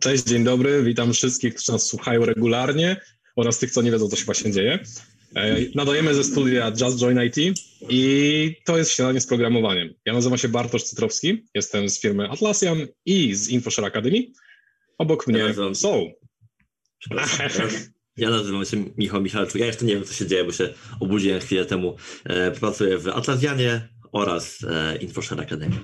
[0.00, 3.00] Cześć, dzień dobry, witam wszystkich, którzy nas słuchają regularnie
[3.36, 4.78] oraz tych, co nie wiedzą, co się właśnie dzieje.
[5.36, 7.58] E, nadajemy ze studia Just Join IT
[7.88, 9.94] i to jest śniadanie z programowaniem.
[10.06, 14.26] Ja nazywam się Bartosz Cytrowski, jestem z firmy Atlassian i z InfoShare Academy.
[14.98, 16.10] Obok mnie ja są...
[18.16, 19.60] Ja nazywam się Michał Michalczuk.
[19.60, 21.96] Ja jeszcze nie wiem, co się dzieje, bo się obudziłem chwilę temu.
[22.24, 25.76] E, pracuję w Atlassianie oraz e, InfoShare Academy.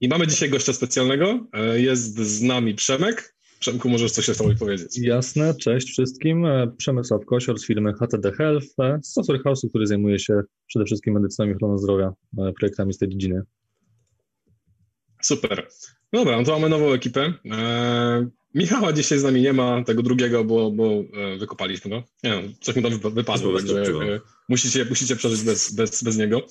[0.00, 1.46] I mamy dzisiaj gościa specjalnego.
[1.74, 3.33] Jest z nami Przemek.
[3.64, 4.98] Przemku, możesz coś o sobie powiedzieć.
[4.98, 6.46] Jasne, cześć wszystkim.
[6.46, 10.84] E, Przemysław Kosior z firmy HTD Health, e, z software house'u, który zajmuje się przede
[10.84, 13.42] wszystkim medycyną i ochroną zdrowia, e, projektami z tej dziedziny.
[15.22, 15.68] Super.
[16.12, 17.32] Dobra, no to mamy nową ekipę.
[17.52, 21.02] E, Michała dzisiaj z nami nie ma, tego drugiego, bo, bo
[21.38, 22.02] wykopaliśmy go.
[22.24, 26.46] Nie wiem, coś mu tam wypadło, także e, musicie, musicie przeżyć bez, bez, bez niego.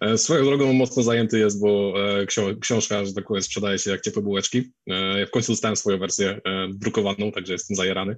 [0.00, 2.26] E, swoją drogą mocno zajęty jest, bo e,
[2.60, 4.72] książka, że tak powiem, sprzedaje się jak ciepłe bułeczki.
[5.18, 8.16] Ja w końcu dostałem swoją wersję e, drukowaną, także jestem zajerany.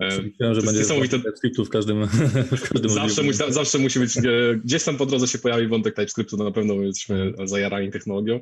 [0.00, 1.18] Myślałem, że będzie niesamowite...
[1.18, 2.06] TypeScriptu w każdym,
[2.58, 4.14] w każdym zawsze, musi, zawsze musi być,
[4.64, 8.40] gdzieś tam po drodze się pojawi wątek TypeScriptu, na pewno jesteśmy zajarani technologią.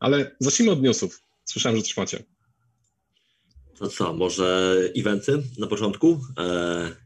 [0.00, 1.20] Ale zacznijmy od newsów.
[1.44, 2.24] Słyszałem, że coś macie.
[3.78, 6.20] To co, może eventy na początku?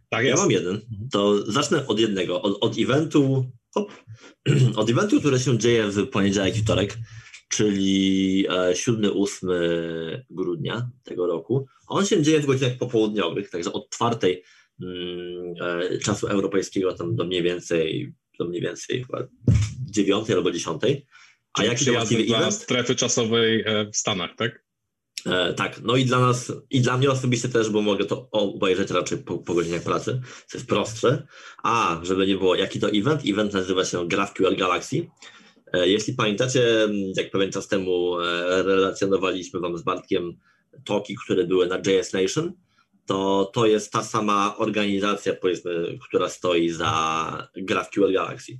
[0.09, 0.37] tak jest.
[0.37, 0.81] Ja mam jeden.
[1.12, 2.42] To zacznę od jednego.
[2.42, 3.51] Od, od eventu.
[4.77, 6.99] Od eventu, który się dzieje w poniedziałek i wtorek,
[7.49, 11.67] czyli 7-8 e, grudnia tego roku.
[11.87, 14.43] On się dzieje w godzinach popołudniowych, także od czwartej
[14.83, 19.27] mm, e, czasu europejskiego tam do mniej więcej, do mniej więcej chyba
[19.81, 20.83] 9 albo 10.
[21.53, 22.55] A jak się właściwie event?
[22.55, 24.65] strefy czasowej e, w Stanach, tak?
[25.27, 28.91] E, tak, no i dla nas, i dla mnie osobiście też, bo mogę to obejrzeć
[28.91, 31.27] raczej po, po godzinach pracy, co jest prostsze.
[31.63, 33.23] A, żeby nie było, jaki to event?
[33.27, 35.07] Event nazywa się GraphQL Galaxy.
[35.73, 40.37] E, jeśli pamiętacie, jak pewien czas temu e, relacjonowaliśmy Wam z Bartkiem
[40.85, 42.53] toki, które były na JS Nation,
[43.07, 48.59] to to jest ta sama organizacja, powiedzmy, która stoi za GraphQL Galaxy.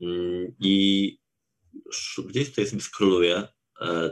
[0.00, 1.18] Mm, I
[2.26, 3.48] gdzieś tutaj sobie skroluję,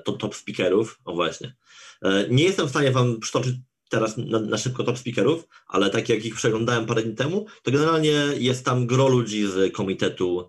[0.04, 1.54] to top speakerów, o właśnie,
[2.02, 3.54] E, nie jestem w stanie Wam przytoczyć
[3.90, 7.70] teraz na, na, szybko top speakerów, ale tak jak ich przeglądałem parę dni temu, to
[7.70, 10.48] generalnie jest tam gro ludzi z komitetu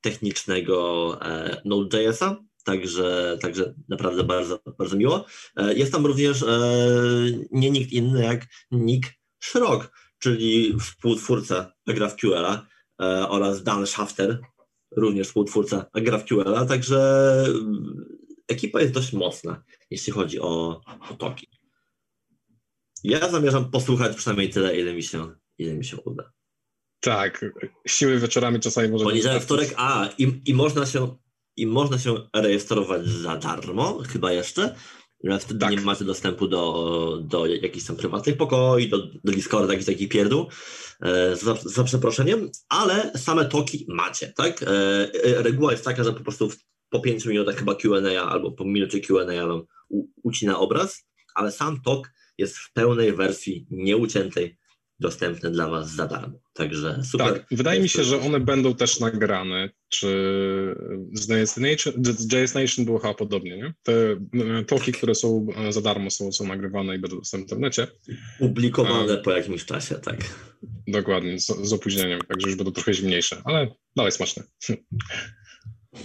[0.00, 5.24] technicznego e, Node.js'a, także, także naprawdę bardzo, bardzo miło.
[5.56, 6.58] E, jest tam również e,
[7.50, 12.66] nie nikt inny jak Nick Schrock, czyli współtwórca GraphQL-a
[13.02, 14.40] e, oraz Dan Schafter,
[14.96, 17.22] również współtwórca GraphQL-a, także
[18.52, 20.80] ekipa jest dość mocna, jeśli chodzi o,
[21.10, 21.46] o toki.
[23.04, 26.32] Ja zamierzam posłuchać przynajmniej tyle, ile mi się, ile mi się uda.
[27.00, 27.44] Tak,
[27.86, 29.04] siły wieczorami czasami może...
[29.04, 31.16] Poniedziałek, wtorek, a i, i, można się,
[31.56, 34.74] i można się rejestrować za darmo, chyba jeszcze.
[35.40, 35.70] Wtedy tak.
[35.70, 40.46] nie macie dostępu do, do jakichś tam prywatnych pokoi, do, do Discorda, jakiś taki pierdół,
[41.02, 44.62] e, za, za przeproszeniem, ale same toki macie, tak?
[44.62, 44.66] E,
[45.24, 46.50] e reguła jest taka, że po prostu
[46.92, 49.62] po 5 minutach chyba Q&A albo po minucie Q&A
[50.22, 54.58] ucina obraz, ale sam tok jest w pełnej wersji nieuciętej
[55.00, 56.38] dostępny dla Was za darmo.
[56.52, 57.32] Także super.
[57.32, 59.70] Tak, wydaje mi się, że one będą też nagrane.
[59.88, 60.08] Czy
[61.12, 61.92] z JS Nation,
[62.32, 63.74] JS Nation było chyba podobnie, nie?
[63.82, 67.50] Te e, toki, które są e, za darmo, są, są nagrywane i będą dostępne w
[67.50, 67.86] internecie.
[68.38, 70.16] Publikowane A, po jakimś czasie, tak.
[70.88, 74.42] Dokładnie, z, z opóźnieniem, także już będą trochę zimniejsze, ale dalej smaczne.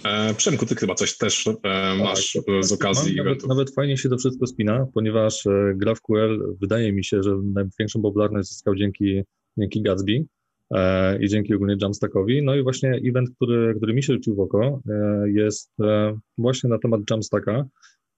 [0.03, 3.47] E, Przemku, ty chyba coś też e, masz tak, z okazji nawet.
[3.47, 8.49] Nawet fajnie się to wszystko spina, ponieważ e, GraphQL wydaje mi się, że największą popularność
[8.49, 9.23] zyskał dzięki,
[9.57, 10.25] dzięki Gatsby
[10.73, 12.43] e, i dzięki ogólnie Jamstackowi.
[12.43, 16.69] No i właśnie event, który, który mi się rzucił w oko, e, jest e, właśnie
[16.69, 17.65] na temat Jamstacka,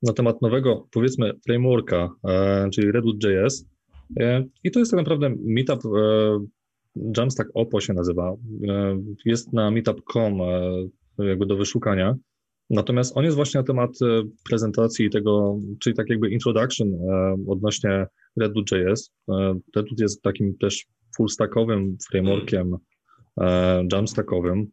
[0.01, 2.09] na temat nowego, powiedzmy, frameworka,
[2.73, 3.65] czyli Redwood.js.
[4.63, 5.83] I to jest tak naprawdę meetup
[7.17, 8.35] Jamstack OPO się nazywa.
[9.25, 10.41] Jest na meetup.com
[11.23, 12.15] jakby do wyszukania.
[12.69, 18.07] Natomiast on jest właśnie na temat e, prezentacji tego, czyli tak jakby introduction e, odnośnie
[18.37, 19.11] Redwood.js.
[19.29, 20.85] E, Redwood jest takim też
[21.17, 22.77] full-stackowym frameworkiem
[23.91, 24.67] jamstackowym.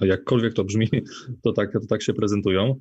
[0.00, 0.88] Jakkolwiek to brzmi,
[1.44, 2.74] to tak, to tak się prezentują.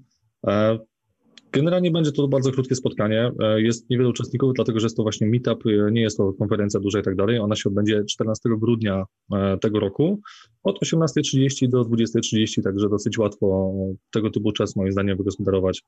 [1.51, 3.31] Generalnie będzie to bardzo krótkie spotkanie.
[3.39, 6.79] E, jest niewiele uczestników, dlatego że jest to właśnie meetup, e, nie jest to konferencja
[6.79, 7.39] duża i tak dalej.
[7.39, 9.03] Ona się odbędzie 14 grudnia
[9.33, 10.21] e, tego roku
[10.63, 13.73] od 18.30 do 20.30, także dosyć łatwo
[14.11, 15.81] tego typu czas moim zdaniem wygospodarować.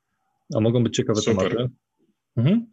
[0.55, 1.51] A mogą być ciekawe Super.
[1.51, 1.73] tematy.
[2.37, 2.65] Mhm.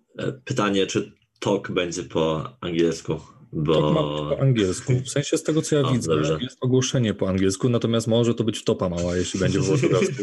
[0.45, 3.21] Pytanie, czy talk będzie po angielsku?
[3.53, 3.75] Bo...
[3.75, 4.93] Tok ma po angielsku.
[5.05, 6.39] W sensie z tego, co ja o, widzę, dobrze.
[6.41, 10.15] jest ogłoszenie po angielsku, natomiast może to być topa mała, jeśli będzie po portugalsku.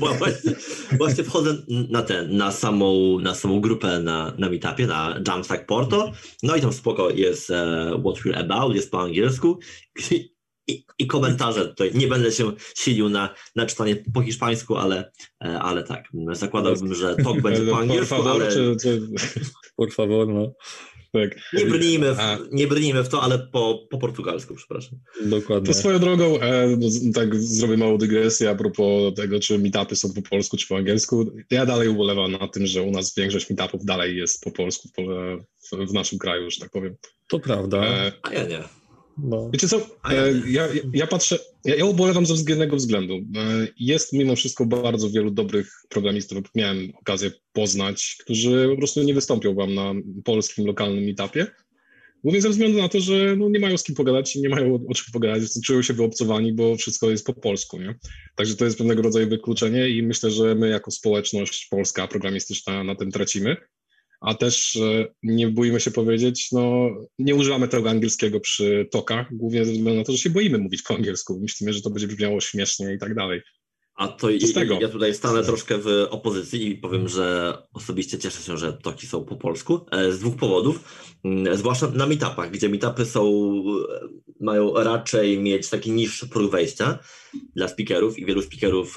[0.18, 0.52] właśnie,
[0.92, 6.12] właśnie wchodzę na ten, na samą, na samą grupę na, na meetupie, na Jamstack Porto,
[6.42, 7.56] no i tam spoko jest uh,
[8.00, 9.58] What We're About, jest po angielsku
[10.68, 11.90] i, i komentarze tutaj.
[11.94, 15.12] Nie będę się silił na, na czytanie po hiszpańsku, ale,
[15.44, 18.52] e, ale tak, zakładałbym, że tok będzie po angielsku, ale...
[18.52, 19.00] Czy, czy...
[19.76, 20.52] Por favor, no.
[21.12, 21.38] Tak.
[21.52, 22.18] Nie, brnijmy w,
[22.52, 24.98] nie brnijmy w to, ale po, po portugalsku, przepraszam.
[25.24, 25.66] Dokładnie.
[25.66, 26.78] To swoją drogą, e,
[27.14, 31.32] tak zrobię małą dygresję a propos tego, czy meetupy są po polsku, czy po angielsku.
[31.50, 34.88] Ja dalej ubolewam na tym, że u nas większość meetupów dalej jest po polsku
[35.72, 36.96] w, w naszym kraju, że tak powiem.
[37.28, 37.84] To prawda.
[37.84, 38.77] E, a ja nie.
[39.22, 39.50] No.
[39.52, 39.76] Wiecie co,
[40.10, 43.14] e, ja, ja patrzę, ja, ja ubolewam ze jednego względu.
[43.14, 49.14] E, jest mimo wszystko bardzo wielu dobrych programistów, miałem okazję poznać, którzy po prostu nie
[49.14, 49.94] wystąpią wam na
[50.24, 51.46] polskim, lokalnym etapie.
[52.24, 54.74] Głównie ze względu na to, że no, nie mają z kim pogadać i nie mają
[54.74, 57.78] o, o czym pogadać, czują się wyobcowani, bo wszystko jest po polsku.
[57.78, 57.94] Nie?
[58.34, 62.94] Także to jest pewnego rodzaju wykluczenie i myślę, że my jako społeczność polska, programistyczna na
[62.94, 63.56] tym tracimy
[64.20, 69.64] a też e, nie bójmy się powiedzieć, no nie używamy tego angielskiego przy tokach, głównie
[69.64, 71.38] ze względu na to, że się boimy mówić po angielsku.
[71.40, 73.42] Myślimy, że to będzie brzmiało śmiesznie i tak dalej.
[73.94, 74.40] A to i,
[74.80, 79.24] ja tutaj stanę troszkę w opozycji i powiem, że osobiście cieszę się, że toki są
[79.24, 81.04] po polsku e, z dwóch powodów.
[81.24, 83.52] Mm, zwłaszcza na meetupach, gdzie meetupy są,
[83.94, 84.08] e,
[84.40, 86.98] mają raczej mieć taki niższy próg wejścia
[87.56, 88.96] dla speakerów i wielu speakerów,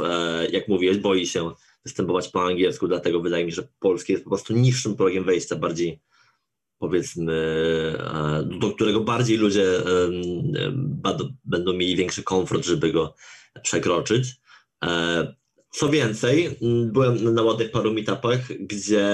[0.52, 1.52] jak mówiłeś, boi się
[1.86, 5.56] występować po angielsku, dlatego wydaje mi się, że polski jest po prostu niższym progiem wejścia,
[5.56, 6.02] bardziej
[6.82, 7.34] powiedzmy,
[8.00, 9.66] e, do którego bardziej ludzie
[11.46, 13.16] będą mieli większy komfort, żeby go
[13.64, 14.36] przekroczyć.
[14.84, 15.36] E,
[15.74, 19.06] co więcej, byłem na ładnych paru meetupach, gdzie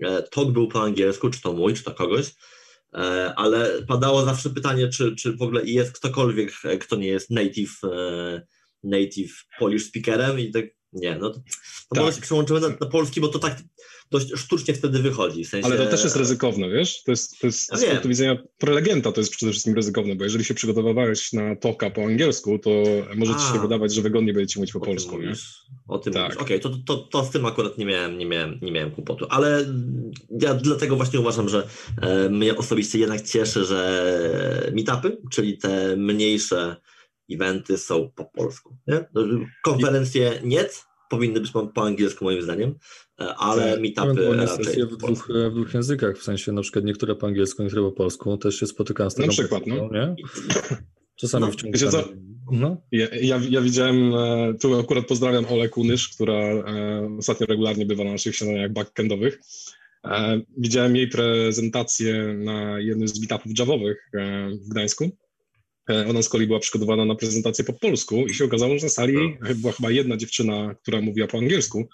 [0.00, 2.34] e, talk był po angielsku, czy to mój, czy to kogoś,
[3.36, 7.80] ale padało zawsze pytanie, czy, czy w ogóle jest ktokolwiek, kto nie jest native,
[8.84, 12.04] native Polish speakerem i tak nie, no to, to tak.
[12.04, 13.62] może się przełączymy na, na, polski, bo to tak
[14.10, 15.44] dość sztucznie wtedy wychodzi.
[15.44, 15.66] W sensie...
[15.66, 17.02] Ale to też jest ryzykowne, wiesz?
[17.02, 20.24] To jest, to jest ja z punktu widzenia prelegenta to jest przede wszystkim ryzykowne, bo
[20.24, 22.70] jeżeli się przygotowywałeś na toka po angielsku, to
[23.16, 25.32] może ci się wydawać, że wygodnie będziecie mówić po o polsku, nie?
[25.88, 26.42] O tym tak.
[26.42, 29.26] Okej, okay, to, to, to z tym akurat nie miałem, nie miałem, nie miałem kłopotu,
[29.30, 29.66] ale
[30.40, 31.68] ja dlatego właśnie uważam, że
[32.02, 36.76] e, mnie osobiście jednak cieszy, że meetupy, czyli te mniejsze
[37.34, 38.76] eventy są po polsku.
[38.86, 39.04] Nie?
[39.14, 39.22] No,
[39.62, 40.68] konferencje nie
[41.12, 42.74] powinny być po angielsku moim zdaniem,
[43.20, 47.14] e, ale tak, meetupy raczej w dwóch, w dwóch językach, w sensie na przykład niektóre
[47.14, 49.88] po angielsku, niektóre po polsku, też się spotykam z taką Na przykład, no.
[49.92, 50.14] Nie?
[51.20, 51.52] Czasami no.
[51.52, 51.94] wciąż.
[52.52, 52.76] No.
[52.92, 58.04] Ja, ja, ja, widziałem, e, tu akurat pozdrawiam Ole Kunysz, która e, ostatnio regularnie bywa
[58.04, 59.40] na naszych śniadaniach backendowych.
[60.58, 64.10] Widziałem jej prezentację na jednym z meetupów javowych
[64.64, 65.21] w Gdańsku E,
[66.10, 69.14] ona z kolei była przygotowana na prezentację po polsku i się okazało, że na sali
[69.40, 69.54] no.
[69.54, 71.88] była chyba jedna dziewczyna, która mówiła po angielsku.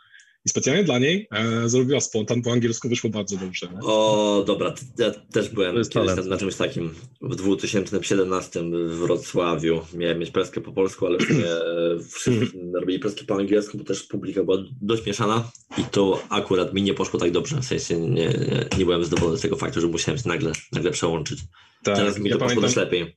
[0.47, 3.69] I specjalnie dla niej e, zrobiła spontan po angielsku, wyszło bardzo dobrze.
[3.73, 3.79] Nie?
[3.83, 9.81] O, dobra, ja też byłem kiedyś na, na czymś takim w 2017 w Wrocławiu.
[9.95, 11.19] Miałem mieć preskę po polsku, ale
[12.15, 16.83] wszyscy robili preskę po angielsku, bo też publika była dość mieszana i to akurat mi
[16.83, 17.61] nie poszło tak dobrze.
[17.61, 20.91] W sensie nie, nie, nie byłem zadowolony z tego faktu, że musiałem się nagle, nagle
[20.91, 21.41] przełączyć.
[21.85, 23.17] Tak, Teraz mi ja to pamiętam, poszło też lepiej.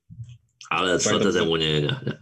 [0.72, 2.18] Ale lata temu nie, nie, nie.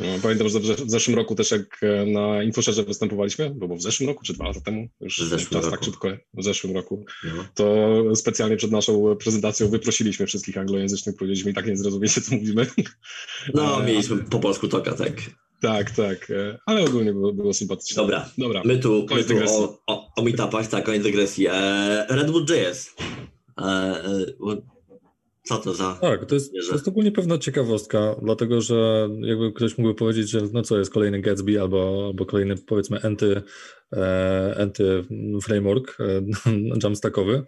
[0.00, 3.82] No, pamiętam, że w zeszłym roku też jak e, na Infoszerze występowaliśmy, bo było w
[3.82, 5.70] zeszłym roku czy dwa lata temu, już w czas tak roku.
[5.70, 7.44] tak szybko, w zeszłym roku, no.
[7.54, 12.66] to specjalnie przed naszą prezentacją wyprosiliśmy wszystkich anglojęzycznych, powiedzieliśmy i tak nie zrozumiecie, co mówimy.
[13.54, 15.12] No, e, mieliśmy po polsku toka, tak.
[15.60, 17.96] Tak, tak, e, ale ogólnie było, było sympatycznie.
[17.96, 18.62] Dobra, Dobra.
[18.64, 21.46] my tu, my tu o, o, o meetupach, tak, koniec dygresji.
[22.08, 22.94] Redwood.js.
[25.42, 25.98] Co to za.
[26.00, 30.40] Tak, to jest, to jest ogólnie pewna ciekawostka, dlatego że jakby ktoś mógłby powiedzieć, że
[30.52, 33.42] no co jest kolejny Gatsby albo, albo kolejny powiedzmy enty
[34.56, 36.22] anty-framework e,
[36.82, 37.42] Jamstackowy.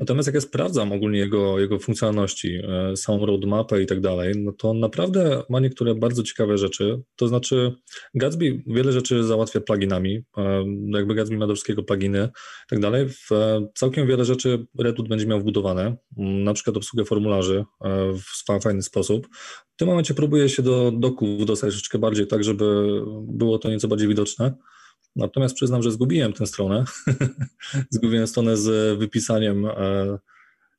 [0.00, 4.52] Natomiast jak ja sprawdzam ogólnie jego, jego funkcjonalności, e, samą roadmapę i tak dalej, no
[4.52, 7.02] to on naprawdę ma niektóre bardzo ciekawe rzeczy.
[7.16, 7.74] To znaczy
[8.14, 10.64] Gatsby wiele rzeczy załatwia pluginami, e,
[10.94, 12.28] jakby Gatsby ma do wszystkiego pluginy
[12.66, 13.08] i tak dalej.
[13.08, 13.28] W
[13.74, 17.64] całkiem wiele rzeczy Redwood będzie miał wbudowane, na przykład obsługę formularzy
[18.14, 19.28] w fajny sposób.
[19.74, 23.88] W tym momencie próbuję się do doków dostać troszeczkę bardziej tak, żeby było to nieco
[23.88, 24.54] bardziej widoczne.
[25.16, 26.84] Natomiast przyznam, że zgubiłem tę stronę.
[27.90, 30.18] zgubiłem stronę z wypisaniem e,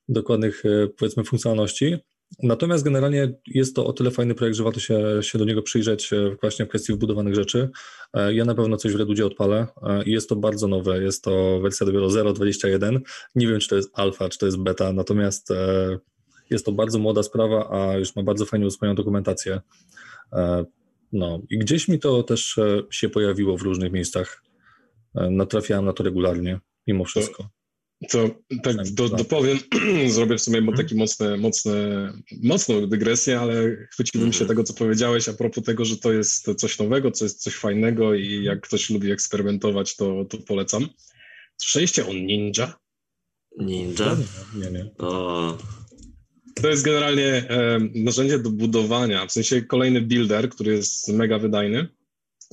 [0.09, 1.97] dokładnych, e, powiedzmy, funkcjonalności.
[2.43, 6.13] Natomiast generalnie jest to o tyle fajny projekt, że warto się, się do niego przyjrzeć
[6.13, 7.69] e, właśnie w kwestii wbudowanych rzeczy.
[8.31, 9.67] Ja na pewno coś w Redudzie odpalę
[10.05, 11.03] i jest to bardzo nowe.
[11.03, 12.99] Jest to wersja dopiero 0.21.
[13.35, 15.49] Nie wiem, czy to jest alfa, czy to jest beta, natomiast
[16.49, 19.61] jest to bardzo młoda sprawa, a już ma bardzo fajnie uspojoną dokumentację.
[21.13, 24.43] E, no i gdzieś mi to też e, się pojawiło w różnych miejscach.
[25.15, 27.49] Natrafiałem na to regularnie, mimo wszystko.
[28.09, 28.29] To
[28.63, 29.59] tak do, dopowiem,
[30.07, 31.73] zrobię w sumie taki mocny, mocny,
[32.43, 33.53] mocną dygresję, ale
[33.91, 34.47] chwyciłbym się mhm.
[34.47, 38.13] tego, co powiedziałeś a propos tego, że to jest coś nowego, co jest coś fajnego
[38.13, 40.87] i jak ktoś lubi eksperymentować, to, to polecam.
[41.57, 42.73] Słyszeliście o Ninja?
[43.57, 44.17] Ninja?
[44.55, 44.91] Nie, nie.
[44.97, 45.57] O.
[46.61, 47.47] To jest generalnie
[47.95, 51.87] narzędzie do budowania, w sensie kolejny builder, który jest mega wydajny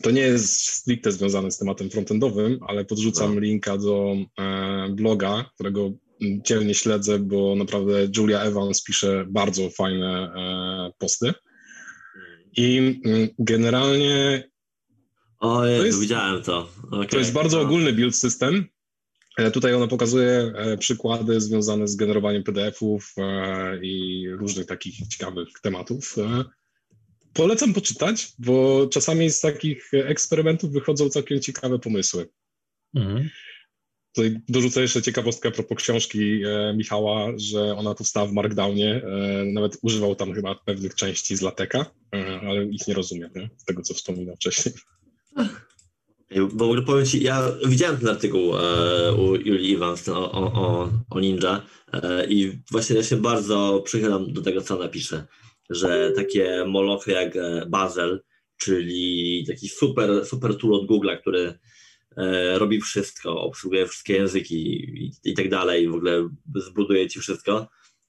[0.03, 3.41] to nie jest stricte związane z tematem frontendowym, ale podrzucam no.
[3.41, 10.93] linka do e, bloga, którego dzielnie śledzę, bo naprawdę Julia Evans pisze bardzo fajne e,
[10.99, 11.35] posty.
[12.57, 14.49] I mm, generalnie.
[15.41, 16.69] O, Jezu, to jest, widziałem to.
[16.91, 17.07] Okay.
[17.07, 17.63] To jest bardzo no.
[17.63, 18.65] ogólny build system.
[19.37, 25.49] E, tutaj ona pokazuje e, przykłady związane z generowaniem PDF-ów e, i różnych takich ciekawych
[25.63, 26.17] tematów.
[27.33, 32.29] Polecam poczytać, bo czasami z takich eksperymentów wychodzą całkiem ciekawe pomysły.
[32.95, 33.29] Mhm.
[34.17, 39.03] Tutaj dorzucę jeszcze ciekawostkę a propos książki e, Michała, że ona powstała w Markdownie.
[39.05, 43.51] E, nawet używał tam chyba pewnych części z lateka, e, ale ich nie rozumiem, nie?
[43.57, 44.75] z tego co wspominał wcześniej.
[45.37, 45.43] Bo
[46.31, 51.21] w ogóle powiem Ci, ja widziałem ten artykuł e, u Julii Evans o, o, o
[51.21, 55.27] Ninja e, i właśnie ja się bardzo przychylam do tego, co ona pisze
[55.71, 58.23] że takie molochy jak e, Bazel,
[58.57, 61.59] czyli taki super, super tool od Google'a, który
[62.17, 64.57] e, robi wszystko, obsługuje wszystkie języki
[65.05, 67.69] i, i tak dalej, w ogóle zbuduje ci wszystko,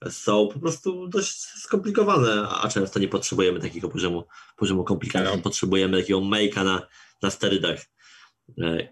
[0.10, 4.24] są po prostu dość skomplikowane, a często nie potrzebujemy takiego poziomu,
[4.58, 5.44] poziomu komplikacji, no.
[5.44, 6.88] potrzebujemy takiego make'a na,
[7.22, 7.86] na sterydach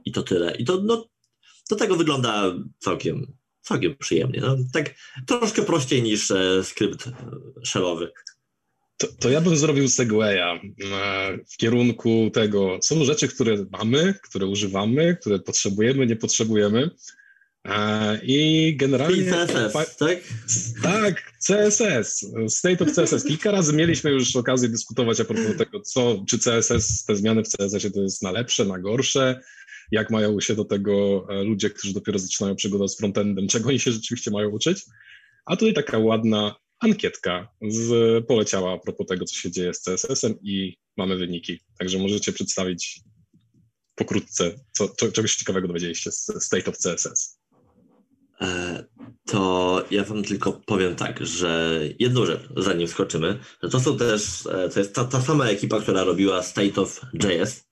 [0.05, 0.55] i to tyle.
[0.55, 1.09] I to no,
[1.69, 4.41] do tego wygląda całkiem, całkiem przyjemnie.
[4.41, 4.95] No, tak
[5.27, 6.31] troszkę prościej niż
[6.63, 7.09] skrypt
[7.65, 8.11] shellowy.
[8.97, 10.59] To, to, ja bym zrobił segwaya
[10.93, 16.89] e, w kierunku tego, są rzeczy, które mamy, które używamy, które potrzebujemy, nie potrzebujemy.
[17.65, 19.21] E, I generalnie.
[19.21, 20.17] I CSS, tak?
[20.83, 23.23] Tak, CSS, State of CSS.
[23.23, 27.49] Kilka razy mieliśmy już okazję dyskutować a propos tego, co, czy CSS, te zmiany w
[27.49, 29.41] CSS-ie to jest na lepsze, na gorsze,
[29.91, 33.79] jak mają się do tego e, ludzie, którzy dopiero zaczynają przygodę z frontendem, czego oni
[33.79, 34.85] się rzeczywiście mają uczyć.
[35.45, 40.35] A tutaj taka ładna ankietka z, poleciała a propos tego, co się dzieje z CSS-em
[40.43, 41.59] i mamy wyniki.
[41.79, 43.01] Także możecie przedstawić
[43.95, 47.34] pokrótce, co, czegoś ciekawego dowiedzieliście z State of CSS.
[48.41, 48.83] E,
[49.25, 54.45] to ja wam tylko powiem tak, że jedną rzecz, zanim skoczymy, że to są też,
[54.45, 57.65] e, to jest ta, ta sama ekipa, która robiła State of JS.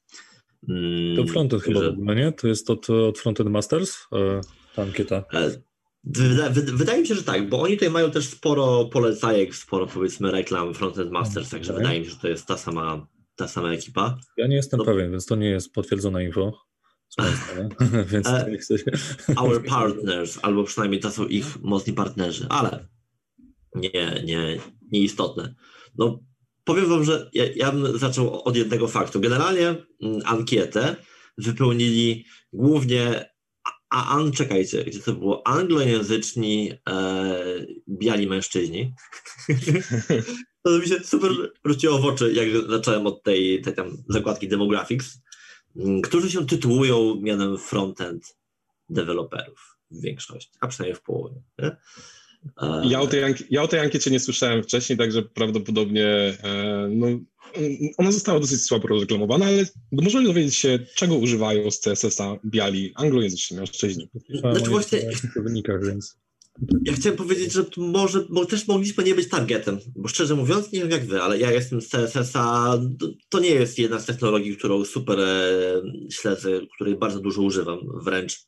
[0.70, 2.32] Mm, to frontend chyba w ogóle, nie?
[2.32, 4.42] To jest od, od Frontend Masters, e,
[4.76, 5.24] ta ankieta.
[6.74, 10.74] Wydaje mi się, że tak, bo oni tutaj mają też sporo polecajek, sporo powiedzmy reklam
[10.74, 11.84] Frontend Masters, także okay.
[11.84, 14.18] wydaje mi się, że to jest ta sama, ta sama ekipa.
[14.38, 16.52] Ja nie jestem pewien, więc to nie jest potwierdzone info.
[17.20, 18.84] Nie się...
[19.36, 22.88] Our partners, albo przynajmniej to są ich mocni partnerzy, ale
[23.76, 24.60] nie, nie,
[24.92, 25.56] nieistotne.
[25.98, 26.20] No,
[26.64, 29.20] powiem wam, że ja, ja bym zaczął od jednego faktu.
[29.20, 30.96] Generalnie mm, ankietę
[31.38, 33.34] wypełnili głównie
[33.94, 35.48] a an, czekajcie, gdzie to było?
[35.48, 38.94] Anglojęzyczni e, biali mężczyźni.
[40.64, 41.32] to mi się super
[41.66, 45.23] rzuciło w oczy, jak zacząłem od tej, tej tam zakładki Demographics,
[46.04, 48.38] którzy się tytułują mianem frontend
[48.90, 51.42] deweloperów w większości, a przynajmniej w połowie.
[51.60, 51.78] Nie?
[52.84, 56.08] Ja o, tej, ja o tej ankiecie nie słyszałem wcześniej, także prawdopodobnie
[56.44, 57.08] e, no,
[57.98, 63.58] ona została dosyć słabo rozreklamowana, ale możemy dowiedzieć się, czego używają z CSS-a biali anglojęzyczni
[63.58, 64.10] mężczyźni.
[64.40, 65.00] Znaczy właśnie...
[65.36, 66.23] W wynikach, więc...
[66.86, 70.80] Ja chciałem powiedzieć, że może, może też mogliśmy nie być targetem, bo szczerze mówiąc, nie
[70.80, 72.78] wiem jak wy, ale ja jestem z CSS-a,
[73.30, 75.82] to nie jest jedna z technologii, którą super e,
[76.12, 78.48] śledzę, której bardzo dużo używam, wręcz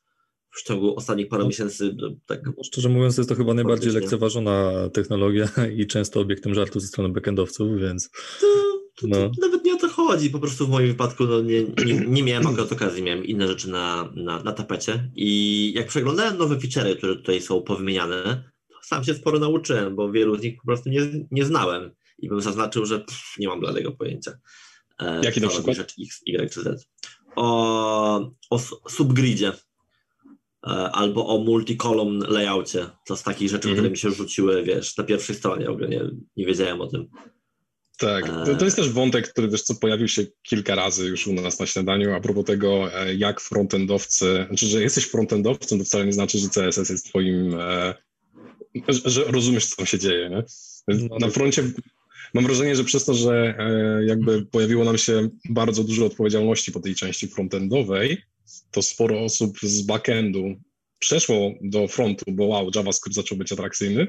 [0.56, 1.48] w ciągu ostatnich paru no.
[1.48, 1.96] miesięcy.
[2.26, 7.14] Tak, Szczerze mówiąc, jest to chyba najbardziej lekceważona technologia i często obiektem żartu ze strony
[7.14, 8.10] backendowców, więc.
[8.10, 8.48] To,
[9.02, 9.16] to, no.
[9.16, 10.30] to nawet nie o to chodzi.
[10.30, 13.70] Po prostu w moim wypadku no, nie, nie, nie miałem akurat okazji, miałem inne rzeczy
[13.70, 15.12] na, na, na tapecie.
[15.16, 20.12] I jak przeglądałem nowe feature'y, które tutaj są powymieniane, to sam się sporo nauczyłem, bo
[20.12, 21.92] wielu z nich po prostu nie, nie znałem.
[22.20, 24.32] I bym zaznaczył, że pff, nie mam bladego pojęcia.
[25.00, 25.78] E, Jaki na przykład?
[25.78, 26.90] Rzecz X, Y czy Z.
[27.36, 28.60] O, o
[28.90, 29.52] subgridzie
[30.66, 32.86] E, albo o multi-column layoutie.
[33.08, 33.80] To z takich rzeczy, mm -hmm.
[33.80, 36.02] które mi się rzuciły, wiesz, na pierwszej stronie, w ogóle nie,
[36.38, 37.08] nie wiedziałem o tym.
[37.98, 41.34] Tak, to, to, jest też wątek, który też co pojawił się kilka razy już u
[41.34, 46.06] nas na śniadaniu, a propos tego, e, jak frontendowcy, znaczy, że jesteś frontendowcem, to wcale
[46.06, 47.94] nie znaczy, że CSS jest twoim e,
[49.06, 50.30] że rozumiesz, co tam się dzieje.
[50.30, 50.44] Nie?
[50.88, 51.64] No, na froncie
[52.34, 56.80] mam wrażenie, że przez to, że e, jakby pojawiło nam się bardzo dużo odpowiedzialności po
[56.80, 58.22] tej części frontendowej,
[58.72, 60.56] to sporo osób z backendu
[61.00, 64.08] przeszło do frontu, bo wow, JavaScript zaczął być atrakcyjny,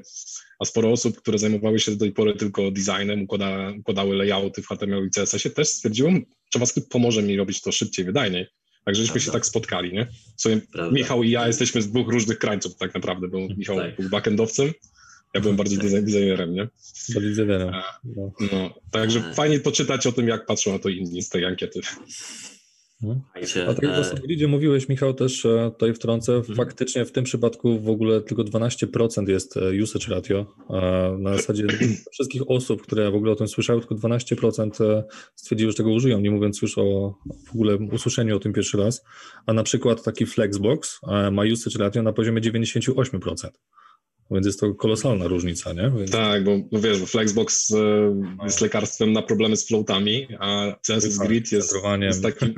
[0.59, 4.67] a sporo osób, które zajmowały się do tej pory tylko designem, układa, układały layouty w
[4.67, 6.11] HTML i CSS-ie, też stwierdziło,
[6.55, 8.47] JavaScript pomoże mi robić to szybciej, wydajniej.
[8.85, 10.07] Także żeśmy się tak spotkali, nie?
[10.37, 10.61] sobie
[10.93, 13.97] Michał i ja jesteśmy z dwóch różnych krańców tak naprawdę, bo Michał tak.
[13.97, 14.73] był backendowcem,
[15.35, 16.05] ja byłem bardziej tak.
[16.05, 16.69] designerem, nie?
[17.09, 17.71] Designerem.
[18.05, 18.33] No.
[18.53, 18.75] no.
[18.91, 21.81] Także fajnie poczytać o tym, jak patrzą na to inni z tej ankiety.
[23.01, 23.21] Hmm.
[23.69, 26.57] A tak jak Gridzie mówiłeś, Michał, też e, tutaj wtrącę, hmm.
[26.57, 30.47] faktycznie w tym przypadku w ogóle tylko 12% jest e, usage ratio.
[31.19, 31.67] Na zasadzie
[32.13, 36.21] wszystkich osób, które w ogóle o tym słyszały, tylko 12% e, stwierdziły, że tego użyją,
[36.21, 37.15] nie mówiąc już o
[37.47, 39.05] w ogóle usłyszeniu o tym pierwszy raz.
[39.47, 41.01] A na przykład taki Flexbox
[41.33, 43.49] ma usage ratio na poziomie 98%.
[44.31, 45.93] Więc jest to kolosalna różnica, nie?
[45.99, 46.11] Więc...
[46.11, 47.77] Tak, bo no wiesz, Flexbox e,
[48.45, 52.47] jest lekarstwem na problemy z floatami, a CSS tak, Grid jest, jest taki.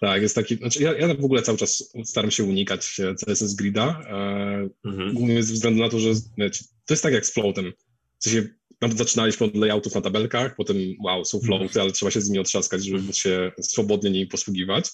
[0.00, 0.56] Tak, jest taki.
[0.56, 5.14] Znaczy ja, ja w ogóle cały czas staram się unikać CSS Grida, e, mhm.
[5.14, 7.72] głównie ze względu na to, że wiecie, to jest tak jak z floatem.
[8.18, 8.48] W sensie,
[8.80, 11.82] nawet zaczynaliśmy od layoutów na tabelkach, potem wow, są floaty, mhm.
[11.82, 14.90] ale trzeba się z nimi otrzaskać, żeby móc się swobodnie nimi posługiwać.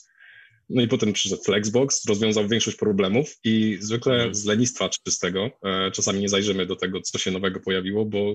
[0.69, 4.35] No i potem przyszedł Flexbox, rozwiązał większość problemów i zwykle mhm.
[4.35, 8.35] z lenistwa czystego e, czasami nie zajrzymy do tego, co się nowego pojawiło, bo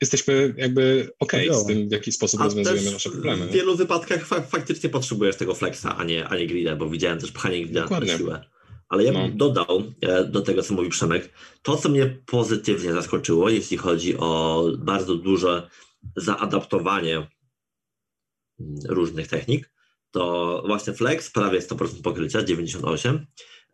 [0.00, 3.46] jesteśmy jakby okej okay z tym, w jaki sposób a rozwiązujemy nasze problemy.
[3.46, 7.18] W wielu wypadkach fa faktycznie potrzebujesz tego flexa, a nie, a nie grida, bo widziałem
[7.18, 8.44] też pchanie grida na siłę.
[8.88, 9.36] Ale ja bym no.
[9.36, 14.64] dodał e, do tego, co mówił Przemek, to, co mnie pozytywnie zaskoczyło, jeśli chodzi o
[14.78, 15.70] bardzo duże
[16.16, 19.75] zaadaptowanie mm, różnych technik,
[20.16, 23.26] to właśnie Flex prawie 100% pokrycia, 98.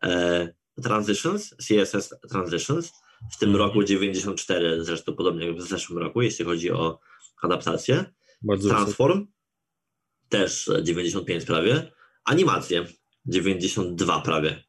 [0.02, 2.92] E, transitions, CSS Transitions,
[3.32, 3.68] w tym mhm.
[3.68, 7.00] roku 94, zresztą podobnie jak w zeszłym roku, jeśli chodzi o
[7.42, 8.04] adaptację.
[8.42, 9.26] Bardzo Transform
[10.28, 11.92] też 95 prawie.
[12.24, 12.86] Animacje
[13.26, 14.64] 92 prawie.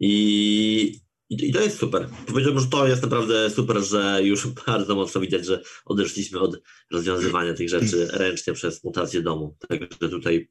[0.00, 1.00] I,
[1.30, 2.08] i, I, to jest super.
[2.26, 6.60] Powiedziałbym, że to jest naprawdę super, że już bardzo mocno widać, że odeszliśmy od
[6.92, 9.56] rozwiązywania tych rzeczy ręcznie przez mutację domu.
[9.68, 10.48] Także tutaj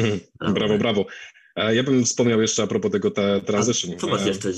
[0.54, 1.06] brawo, brawo.
[1.56, 3.94] E, ja bym wspomniał jeszcze a propos tego te transition.
[3.94, 4.52] A co masz e, jeszcze?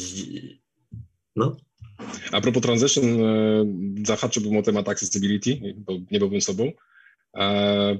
[1.36, 1.56] No.
[2.32, 3.64] A propos transition, e,
[4.06, 6.72] zahaczyłbym o temat accessibility, bo nie byłbym sobą.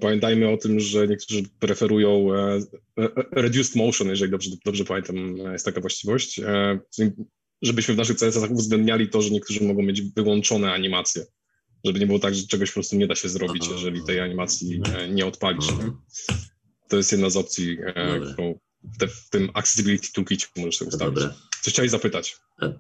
[0.01, 2.29] Pamiętajmy o tym, że niektórzy preferują
[3.33, 6.41] reduced motion, jeżeli dobrze, dobrze pamiętam, jest taka właściwość,
[7.63, 11.25] żebyśmy w naszych CSS-ach uwzględniali to, że niektórzy mogą mieć wyłączone animacje,
[11.85, 14.81] żeby nie było tak, że czegoś po prostu nie da się zrobić, jeżeli tej animacji
[15.11, 15.67] nie odpalisz.
[16.95, 20.89] To jest jedna z opcji, e, którą w, te, w, tym Accessibility Toolkit możesz sobie
[20.89, 21.15] ustawić.
[21.15, 21.35] Dobre.
[21.63, 22.37] Co chciałeś zapytać?
[22.63, 22.79] E,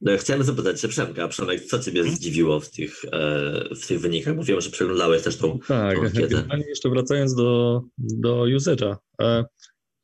[0.00, 2.16] no, ja chciałem zapytać się Przemka, Przemek, co ciebie hmm?
[2.16, 4.36] zdziwiło w tych, e, w tych wynikach?
[4.36, 8.96] Bo wiem, że przeglądałeś też tą, tak, tą jeszcze wracając do, do user'a.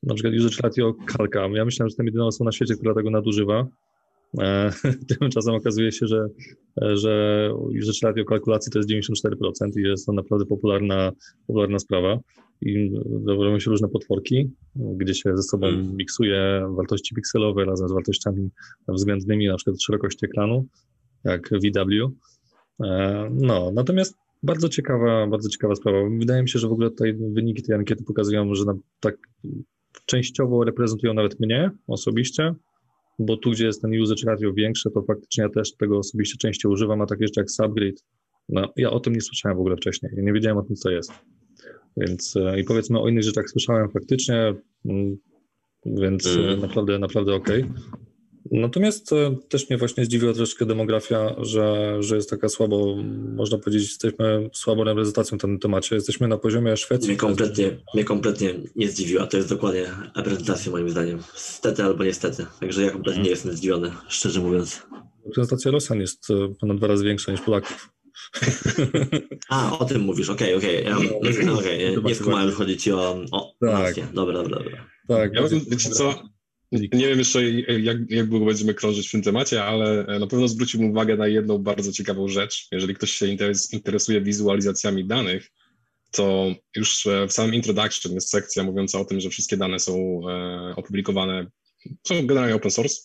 [0.03, 1.40] Na przykład user ratio kalka.
[1.40, 3.66] Ja myślałem, że jestem jedyną osobą na świecie, która tego nadużywa.
[4.40, 4.70] E,
[5.18, 6.29] tymczasem okazuje się, że,
[6.77, 11.12] że już ratio kalkulacji to jest 94% i jest to naprawdę popularna,
[11.46, 12.18] popularna sprawa.
[12.62, 12.90] I
[13.27, 15.96] robią się różne potworki, gdzie się ze sobą hmm.
[15.96, 18.51] miksuje wartości pikselowe razem z wartościami
[18.88, 20.66] względnymi, na przykład szerokości ekranu,
[21.25, 22.12] jak VW.
[22.85, 25.99] E, no, natomiast bardzo ciekawa, bardzo ciekawa sprawa.
[26.18, 28.64] Wydaje mi się, że w ogóle tutaj wyniki tej ankiety pokazują, że
[29.01, 29.16] tak
[30.07, 32.55] częściowo reprezentują nawet mnie osobiście,
[33.18, 36.72] bo tu, gdzie jest ten usage ratio większe, to faktycznie ja też tego osobiście częściej
[36.72, 38.00] używam, a takie rzeczy jak subgrade,
[38.48, 40.90] no ja o tym nie słyszałem w ogóle wcześniej, ja nie wiedziałem o tym, co
[40.90, 41.12] jest.
[41.96, 45.16] Więc e, i powiedzmy o innych rzeczach słyszałem faktycznie, mm,
[45.87, 46.61] więc mm.
[46.61, 47.62] naprawdę, naprawdę okej.
[47.62, 48.06] Okay.
[48.50, 52.96] Natomiast e, też mnie właśnie zdziwiła troszkę demografia, że, że jest taka słabo,
[53.37, 55.94] można powiedzieć, jesteśmy słabą reprezentacją w tym temacie.
[55.94, 57.09] Jesteśmy na poziomie Szwecji.
[57.09, 59.26] Mnie kompletnie, mnie kompletnie nie zdziwiła.
[59.26, 61.18] To jest dokładnie reprezentacja moim zdaniem.
[61.35, 62.46] Stety albo niestety.
[62.61, 64.82] Także ja kompletnie nie jestem zdziwiony, szczerze mówiąc.
[65.26, 67.90] Reprezentacja Rosjan jest e, ponad dwa razy większa niż Polaków.
[69.48, 70.92] A, o tym mówisz, okej, okej.
[70.92, 71.32] Okay, okay.
[71.44, 71.78] ja, okay.
[71.78, 73.94] nie, nie skumałem, chodzi ci o, o tak.
[74.12, 74.87] Dobra, dobra, dobra.
[75.09, 76.14] Tak, ja bym, wiecie co,
[76.72, 77.50] nie wiem jeszcze,
[77.81, 81.59] jak, jak długo będziemy krążyć w tym temacie, ale na pewno zwróciłbym uwagę na jedną
[81.59, 82.68] bardzo ciekawą rzecz.
[82.72, 83.26] Jeżeli ktoś się
[83.72, 85.50] interesuje wizualizacjami danych,
[86.11, 90.76] to już w samym introduction jest sekcja mówiąca o tym, że wszystkie dane są e,
[90.76, 91.46] opublikowane,
[92.07, 93.02] są generalnie open source.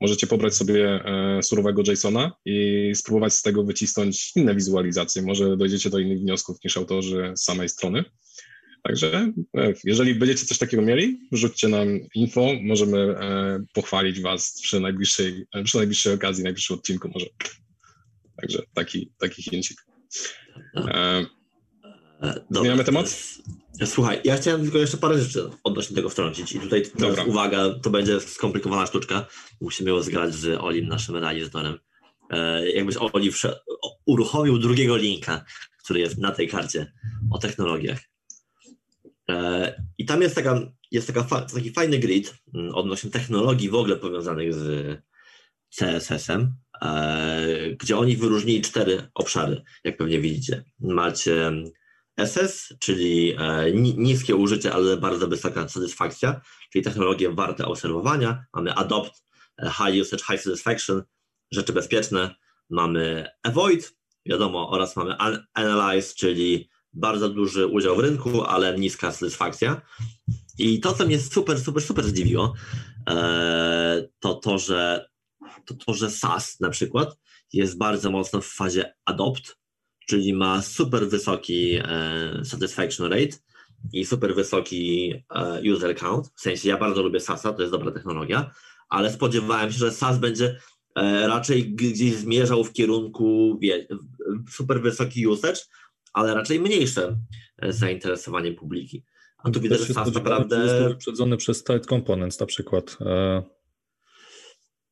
[0.00, 5.22] Możecie pobrać sobie e, surowego JSONa i spróbować z tego wycisnąć inne wizualizacje.
[5.22, 8.04] Może dojdziecie do innych wniosków niż autorzy z samej strony.
[8.86, 14.80] Także e, jeżeli będziecie coś takiego mieli, rzućcie nam info, możemy e, pochwalić Was przy
[14.80, 17.26] najbliższej, e, przy najbliższej okazji, najbliższym odcinku może.
[18.40, 19.86] Także taki, taki chincik.
[20.76, 21.26] E,
[22.50, 23.16] zmieniamy temat?
[23.84, 27.90] Słuchaj, ja chciałem tylko jeszcze parę rzeczy odnośnie tego wtrącić i tutaj teraz uwaga, to
[27.90, 29.26] będzie skomplikowana sztuczka.
[29.60, 31.78] Musimy ją zgrać z Olim, naszym realizatorem.
[32.30, 33.30] E, jakbyś Oli
[34.06, 35.44] uruchomił drugiego linka,
[35.84, 36.92] który jest na tej karcie
[37.30, 38.13] o technologiach.
[39.30, 40.60] E, I tam jest, taka,
[40.90, 44.98] jest taka taki fajny grid mm, odnośnie technologii w ogóle powiązanych z
[45.78, 50.64] CSS-em, e, gdzie oni wyróżnili cztery obszary, jak pewnie widzicie.
[50.80, 51.52] Macie
[52.24, 56.40] SS, czyli e, niskie użycie, ale bardzo wysoka satysfakcja,
[56.72, 58.44] czyli technologie warte obserwowania.
[58.54, 59.24] Mamy Adopt,
[59.62, 61.02] High Usage, High Satisfaction,
[61.52, 62.34] rzeczy bezpieczne.
[62.70, 65.16] Mamy Avoid, wiadomo, oraz mamy
[65.54, 69.80] Analyze, czyli bardzo duży udział w rynku, ale niska satysfakcja.
[70.58, 72.54] I to, co mnie super, super, super zdziwiło,
[73.08, 75.08] e, to to, że,
[75.66, 77.18] to to, że SaaS na przykład
[77.52, 79.56] jest bardzo mocno w fazie adopt,
[80.06, 83.36] czyli ma super wysoki e, satisfaction rate
[83.92, 86.32] i super wysoki e, user count.
[86.36, 88.50] W sensie ja bardzo lubię SaaSa, to jest dobra technologia,
[88.88, 90.60] ale spodziewałem się, że SaaS będzie
[91.26, 93.88] raczej gdzieś zmierzał w kierunku wie,
[94.50, 95.60] super wysoki usage,
[96.14, 97.16] ale raczej mniejsze
[97.58, 99.04] e, zainteresowanie publiki.
[99.38, 100.56] A tu widać, że SaaS naprawdę...
[100.56, 102.96] Jest wyprzedzony przez tight components na przykład.
[103.00, 103.42] E,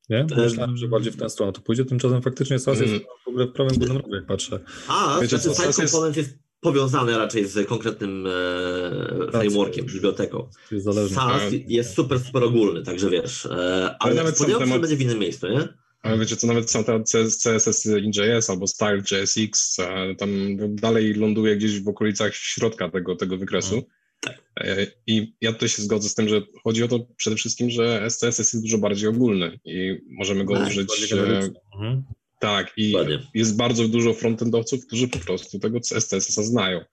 [0.08, 0.26] nie?
[0.36, 3.04] Myślałem, że bardziej w tę stronę to pójdzie, tymczasem faktycznie SaaS jest mm.
[3.24, 4.60] w ogóle w prawym budynek, jak patrzę.
[4.88, 6.28] A, Wiecie, znaczy tight component jest...
[6.28, 10.48] jest powiązany raczej z konkretnym e, frameworkiem, biblioteką.
[10.70, 11.16] Jest zależny.
[11.16, 14.96] SaaS jest super, super ogólny, także wiesz, e, ale, ale nawet spodziewam się, że będzie
[14.96, 15.68] w innym miejscu, nie?
[16.02, 19.76] Ale wiecie co, nawet są te CSS in.js albo Style.jsx,
[20.18, 20.30] tam
[20.76, 23.74] dalej ląduje gdzieś w okolicach środka tego, tego wykresu.
[23.74, 23.92] Mhm.
[24.20, 24.42] Tak.
[24.60, 28.10] E, I ja tutaj się zgodzę z tym, że chodzi o to przede wszystkim, że
[28.10, 31.12] SCSS jest dużo bardziej ogólny i możemy go tak, użyć.
[31.12, 32.02] E, mhm.
[32.40, 32.94] Tak, i
[33.34, 36.84] jest bardzo dużo frontendowców, którzy po prostu tego SCSS-a znają.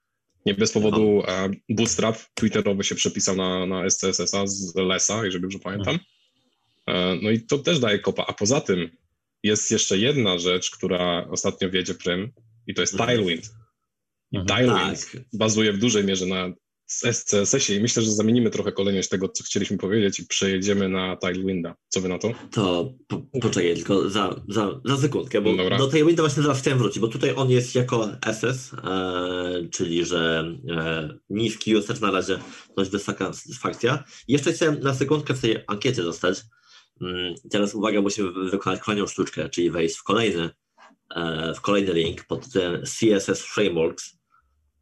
[0.45, 1.49] Nie bez powodu Aha.
[1.69, 5.93] Bootstrap Twitterowy się przepisał na, na SCSS-a z Lesa, jeżeli dobrze pamiętam.
[5.93, 6.18] Mhm.
[6.89, 8.25] E, no i to też daje kopa.
[8.27, 8.89] A poza tym
[9.43, 12.31] jest jeszcze jedna rzecz, która ostatnio wiedzie prym
[12.67, 13.07] i to jest mhm.
[13.07, 13.45] Tailwind.
[14.31, 14.47] I mhm.
[14.47, 15.21] Tailwind tak.
[15.33, 16.53] bazuje w dużej mierze na
[16.89, 21.75] SCSS-ie i myślę, że zamienimy trochę kolejność tego, co chcieliśmy powiedzieć i przejedziemy na Tailwinda.
[21.89, 22.33] Co wy na to?
[22.51, 25.77] To po, poczekaj tylko za, za, za sekundkę, bo Dobra.
[25.77, 30.53] do Tailwinda właśnie zaraz chciałem wrócić, bo tutaj on jest jako SS, e, czyli że
[30.69, 32.39] e, niski usage na razie,
[32.77, 34.03] dość wysoka satysfakcja.
[34.27, 36.41] Jeszcze chciałem na sekundkę w tej ankiecie zostać,
[37.51, 40.49] teraz uwaga, musimy wykonać kolejną sztuczkę, czyli wejść w kolejny,
[41.15, 44.19] e, w kolejny link pod tytułem CSS Frameworks.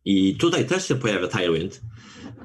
[0.06, 1.82] I tutaj też się pojawia Tailwind.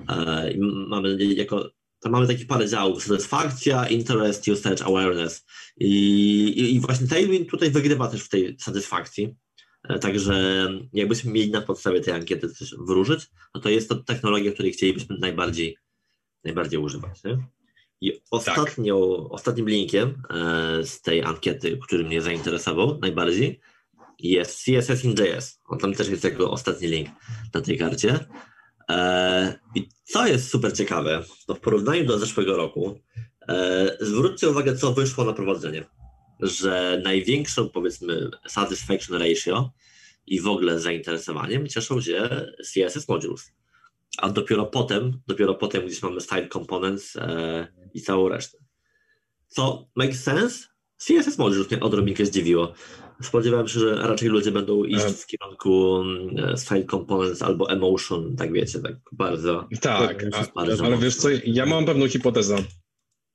[0.09, 0.51] E,
[0.89, 1.71] mamy jako
[2.11, 5.47] mamy takie parę działów, satysfakcja, interest, usage, awareness.
[5.77, 5.89] I,
[6.45, 9.35] i, I, właśnie Tailwind tutaj wygrywa też w tej satysfakcji.
[9.89, 14.53] E, także jakbyśmy mieli na podstawie tej ankiety coś wróżyć, no to jest to technologia,
[14.53, 15.77] której chcielibyśmy najbardziej,
[16.45, 17.25] najbardziej używać.
[17.25, 17.39] Nie?
[18.03, 19.33] I ostatnią, tak.
[19.33, 23.61] ostatnim linkiem e, z tej ankiety, który mnie zainteresował najbardziej,
[24.19, 25.61] jest CSS in JS.
[25.65, 27.09] On tam też jest jako ostatni link
[27.55, 28.19] na tej karcie.
[28.91, 32.99] E, I co jest super ciekawe, to w porównaniu do zeszłego roku,
[33.49, 35.85] e, zwróćcie uwagę, co wyszło na prowadzenie.
[36.41, 39.73] Że największą, powiedzmy, satisfaction ratio
[40.27, 43.53] i w ogóle zainteresowaniem cieszą się CSS modules
[44.19, 48.59] a dopiero potem, dopiero potem gdzieś mamy style components e, i całą resztę.
[49.49, 50.67] Co makes sense?
[51.07, 52.73] CSS Modules mnie odrobinkę zdziwiło.
[53.23, 56.03] Spodziewałem się, że raczej ludzie będą iść w kierunku
[56.37, 59.69] e, style components albo emotion, tak wiecie, tak bardzo.
[59.81, 62.57] Tak, a, ale wiesz co, ja mam pewną hipotezę.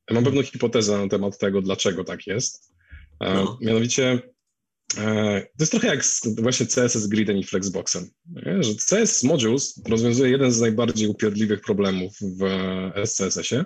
[0.09, 2.73] Ja mam pewną hipotezę na temat tego, dlaczego tak jest.
[3.19, 3.57] E, no.
[3.61, 4.36] Mianowicie E,
[4.95, 6.03] to jest trochę jak
[6.37, 8.63] właśnie CSS Gridem i Flexboxem, nie?
[8.63, 12.41] że CS Modules rozwiązuje jeden z najbardziej upierdliwych problemów w
[13.05, 13.65] SCSS-ie,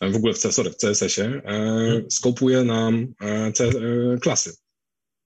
[0.00, 2.10] e, w ogóle w, sorry, w CSS-ie, e, hmm.
[2.10, 3.14] skopuje nam
[4.20, 4.56] klasy.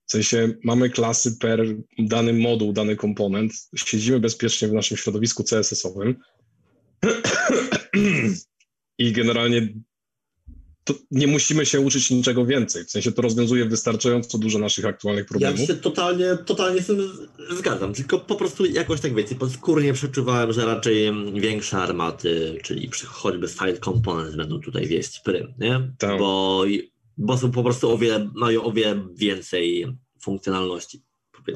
[0.07, 6.17] W sensie mamy klasy per dany moduł, dany komponent, siedzimy bezpiecznie w naszym środowisku CSS-owym
[8.99, 9.69] i generalnie
[11.11, 12.85] nie musimy się uczyć niczego więcej.
[12.85, 15.61] W sensie to rozwiązuje wystarczająco dużo naszych aktualnych problemów.
[15.61, 17.11] Ja się totalnie, totalnie z tym
[17.51, 23.49] zgadzam, tylko po prostu jakoś tak wiecie, podskórnie przeczuwałem, że raczej większe armaty, czyli choćby
[23.49, 25.93] side components będą tutaj wieść prym, nie?
[25.99, 26.19] Tak.
[26.19, 26.65] Bo,
[27.17, 29.87] bo są po prostu o wiele, mają o wiele więcej
[30.23, 31.03] funkcjonalności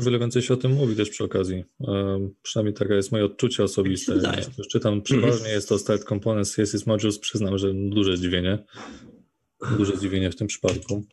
[0.01, 1.65] Wiele więcej się o tym mówi też przy okazji.
[1.79, 4.15] Um, przynajmniej taka jest moje odczucie osobiste.
[4.59, 7.19] Już czytam, przeważnie jest to Start Components, CSS Modules.
[7.19, 8.65] Przyznam, że duże zdziwienie.
[9.79, 11.07] Duże zdziwienie w tym przypadku.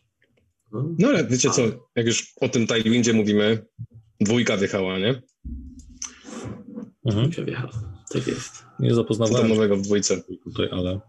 [0.72, 1.62] No ale wiecie co,
[1.96, 3.66] jak już o tym Tailwindzie mówimy,
[4.22, 5.22] dwójka wjechała, nie?
[7.06, 7.30] Mhm.
[7.30, 7.72] Dwójka wjechała,
[8.14, 8.66] tak jest.
[8.80, 10.24] Nie zapoznawałem Co nowego w dwójce.
[10.44, 11.00] Tutaj, ale...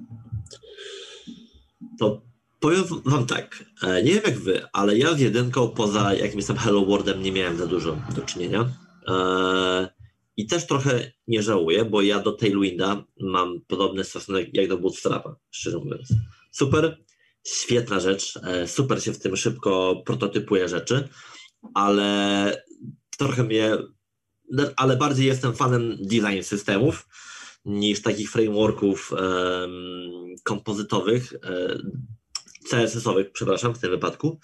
[1.99, 2.23] To
[2.61, 6.57] powiem wam tak, e, nie wiem jak wy, ale ja z jedynką poza jakimś tam
[6.57, 8.73] Hello Worldem nie miałem za dużo do czynienia.
[9.09, 9.89] E,
[10.37, 15.37] I też trochę nie żałuję, bo ja do Tailwinda mam podobny stosunek jak do Bootstrapa,
[15.51, 16.09] szczerze mówiąc.
[16.53, 16.99] Super,
[17.47, 21.09] świetna rzecz, e, super się w tym szybko prototypuje rzeczy,
[21.75, 22.63] ale
[23.19, 23.77] trochę mnie,
[24.77, 27.07] ale bardziej jestem fanem design systemów
[27.65, 31.33] niż takich frameworków um, kompozytowych,
[32.71, 34.41] CSS-owych, przepraszam, w tym wypadku,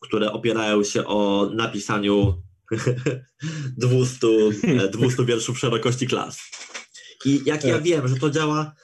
[0.00, 2.42] które opierają się o napisaniu
[3.76, 4.26] 200,
[4.92, 6.50] 200 wierszów szerokości klas.
[7.24, 7.82] I jak ja tak.
[7.82, 8.74] wiem, że to działa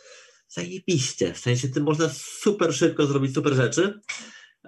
[0.58, 4.00] zajebiście, w sensie tym można super szybko zrobić super rzeczy,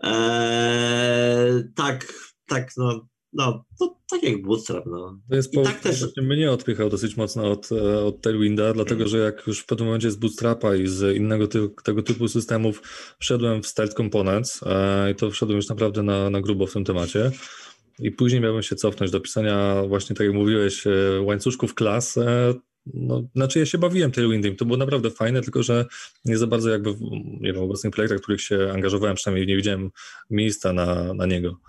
[0.03, 2.15] eee, tak,
[2.47, 5.19] tak, no, no, to tak jak Bootstrap, no.
[5.31, 6.05] To jest I tak też...
[6.23, 10.11] mnie odpychał dosyć mocno od, e, od Tailwinda, dlatego że jak już w pewnym momencie
[10.11, 12.83] z Bootstrapa i z innego ty tego typu systemów
[13.19, 16.85] wszedłem w Start Components e, i to wszedłem już naprawdę na, na grubo w tym
[16.85, 17.31] temacie.
[17.99, 22.19] I później miałbym się cofnąć do pisania właśnie, tak jak mówiłeś, e, łańcuszków klas.
[22.87, 25.87] No, znaczy ja się bawiłem Tailwindem, to było naprawdę fajne, tylko że
[26.25, 27.01] nie za bardzo jakby w,
[27.41, 29.91] nie wiem, w obecnych projektach, w których się angażowałem, przynajmniej nie widziałem
[30.31, 31.61] miejsca na, na niego.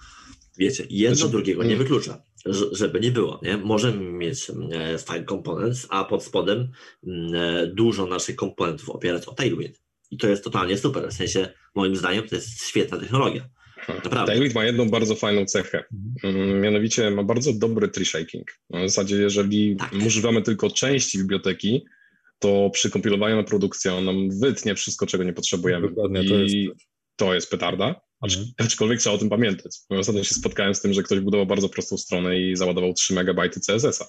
[0.58, 1.80] Wiecie, jedno znaczy, drugiego nie mm.
[1.80, 2.24] wyklucza,
[2.72, 3.40] żeby nie było.
[3.44, 3.58] Nie?
[3.58, 6.72] Możemy mieć e, Style Components, a pod spodem
[7.08, 9.82] mm, e, dużo naszych komponentów opierać o Tailwind.
[10.12, 11.10] I to jest totalnie super.
[11.10, 13.50] W sensie, moim zdaniem, to jest świetna technologia.
[13.88, 14.26] Naprawdę.
[14.26, 15.84] Tailwind ma jedną bardzo fajną cechę.
[16.24, 18.52] Mm, mianowicie ma bardzo dobry tree shaking.
[18.70, 19.94] W zasadzie, jeżeli tak.
[20.06, 21.86] używamy tylko części biblioteki,
[22.40, 25.90] to przy kompilowaniu na produkcję on nam wytnie wszystko, czego nie potrzebujemy.
[25.90, 26.56] Dokładnie, I to jest,
[27.16, 28.02] to jest petarda.
[28.24, 28.46] Mhm.
[28.58, 29.78] Aczkolwiek trzeba o tym pamiętać.
[29.90, 33.50] Ostatnio się spotkałem z tym, że ktoś budował bardzo prostą stronę i załadował 3 MB
[33.68, 34.06] CSS-a.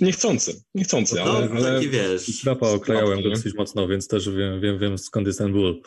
[0.00, 1.48] niechcący, niechcący, no, ale...
[1.50, 1.80] ale...
[1.80, 2.40] wiesz.
[2.40, 5.82] Trapa okrajałem go dosyć mocno, więc też wiem, wiem, wiem skąd jest ten ból.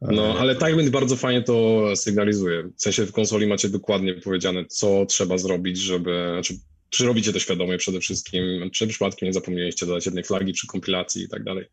[0.00, 2.70] No, ale Tailwind bardzo fajnie to sygnalizuje.
[2.76, 6.28] W sensie w konsoli macie dokładnie powiedziane, co trzeba zrobić, żeby...
[6.32, 6.54] Znaczy,
[6.90, 11.22] czy robicie to świadomie przede wszystkim, czy przypadkiem nie zapomnieliście dodać jednej flagi przy kompilacji
[11.22, 11.66] i tak dalej.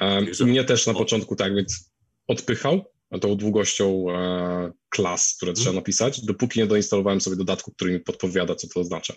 [0.00, 1.72] Um, mnie też na początku Tailwind
[2.28, 2.84] odpychał
[3.20, 5.76] tą długością e, klas, które trzeba mhm.
[5.76, 9.14] napisać, dopóki nie doinstalowałem sobie dodatku, który mi podpowiada, co to oznacza.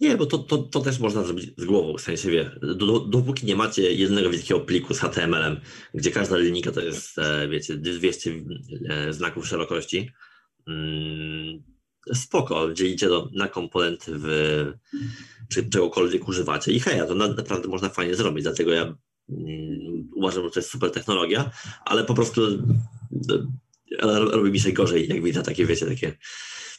[0.00, 3.46] Nie, bo to, to, to też można zrobić z głową, w sensie wie, do, dopóki
[3.46, 5.60] nie macie jednego wielkiego pliku z HTML-em,
[5.94, 8.30] gdzie każda linijka to jest, e, wiecie, 200
[8.88, 10.10] e, znaków szerokości,
[10.68, 11.62] mm,
[12.14, 14.28] spoko, dzielicie to na komponenty w,
[15.48, 18.96] czy czegokolwiek używacie i hej, to naprawdę można fajnie zrobić, dlatego ja
[19.28, 21.50] Mm, uważam, że to jest super technologia,
[21.84, 22.46] ale po prostu
[24.02, 26.16] e, robi mi się gorzej, jak widzę takie, wiecie, takie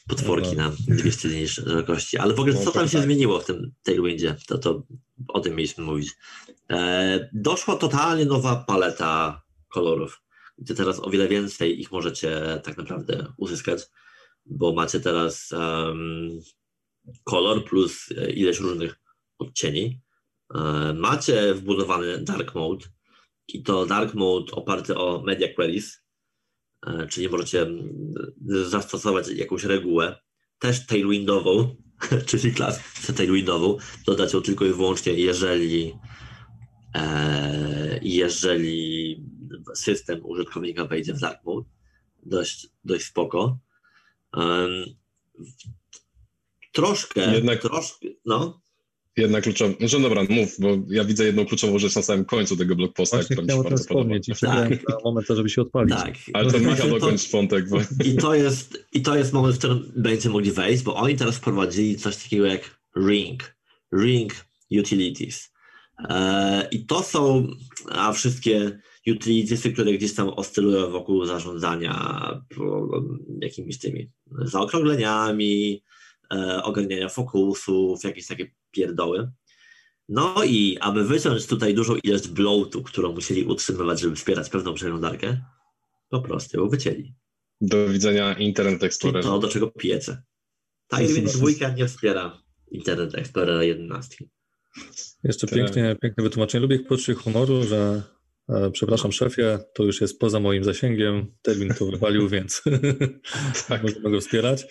[0.08, 2.18] potworki na 200 dni szerokości.
[2.18, 4.84] Ale w ogóle co tam się zmieniło w tym Tailwindzie, to, to
[5.28, 6.10] o tym mieliśmy mówić.
[6.72, 10.22] E, doszła totalnie nowa paleta kolorów,
[10.58, 13.82] gdzie teraz o wiele więcej ich możecie tak naprawdę uzyskać,
[14.46, 16.40] bo macie teraz um,
[17.24, 19.00] kolor plus ileś różnych
[19.40, 20.02] odcieni.
[20.56, 22.86] E, macie wbudowany dark mode
[23.48, 26.07] i to dark mode oparty o media queries,
[27.10, 27.68] czyli możecie
[28.46, 30.16] zastosować jakąś regułę,
[30.60, 31.76] też tailwindową,
[32.28, 35.94] czyli klasę tailwindową, dodać ją tylko i wyłącznie, jeżeli
[36.96, 39.24] e, jeżeli
[39.76, 41.70] system użytkownika wejdzie w dark mode.
[42.26, 43.60] Dość, dość spoko.
[46.72, 47.62] Troszkę, Jednak...
[47.62, 48.62] troszkę, no.
[49.18, 52.76] Jedna kluczowa, no dobra, mów, bo ja widzę jedną kluczową rzecz na samym końcu tego
[52.76, 53.84] blogposta, która mi się bardzo.
[54.42, 54.90] Tak.
[54.90, 55.96] na moment, żeby się odpalić.
[55.96, 56.16] Tak.
[56.34, 57.70] Ale to Michał dokończ wątek.
[57.70, 57.78] Bo...
[58.04, 61.38] I, to jest, I to jest moment, w którym będziecie mogli wejść, bo oni teraz
[61.38, 63.56] wprowadzili coś takiego jak Ring.
[63.94, 64.34] Ring
[64.72, 65.54] Utilities.
[66.10, 67.48] E, I to są
[67.90, 72.22] a wszystkie utilitiesy, które gdzieś tam oscylują wokół zarządzania
[73.42, 75.84] jakimiś tymi zaokrągleniami,
[76.34, 79.32] e, ogarniania fokusów, jakieś takie pierdoły.
[80.10, 85.42] No i aby wyciąć tutaj dużą ilość bloatu, którą musieli utrzymywać, żeby wspierać pewną przeglądarkę,
[86.10, 87.16] po prostu ją wycięli.
[87.62, 89.24] Do widzenia Internet Explorer.
[89.24, 90.24] To do czego piece.
[90.88, 94.26] Tak więc dwójka nie wspiera Internet Explorer 11.
[95.24, 96.62] Jeszcze pięknie, piękne wytłumaczenie.
[96.62, 98.04] Lubię ich poczucie humoru, że
[98.50, 101.36] E, przepraszam, szefie, to już jest poza moim zasięgiem.
[101.42, 102.62] Termin to wywalił, więc
[103.68, 103.84] tak.
[103.84, 104.66] możemy go wspierać.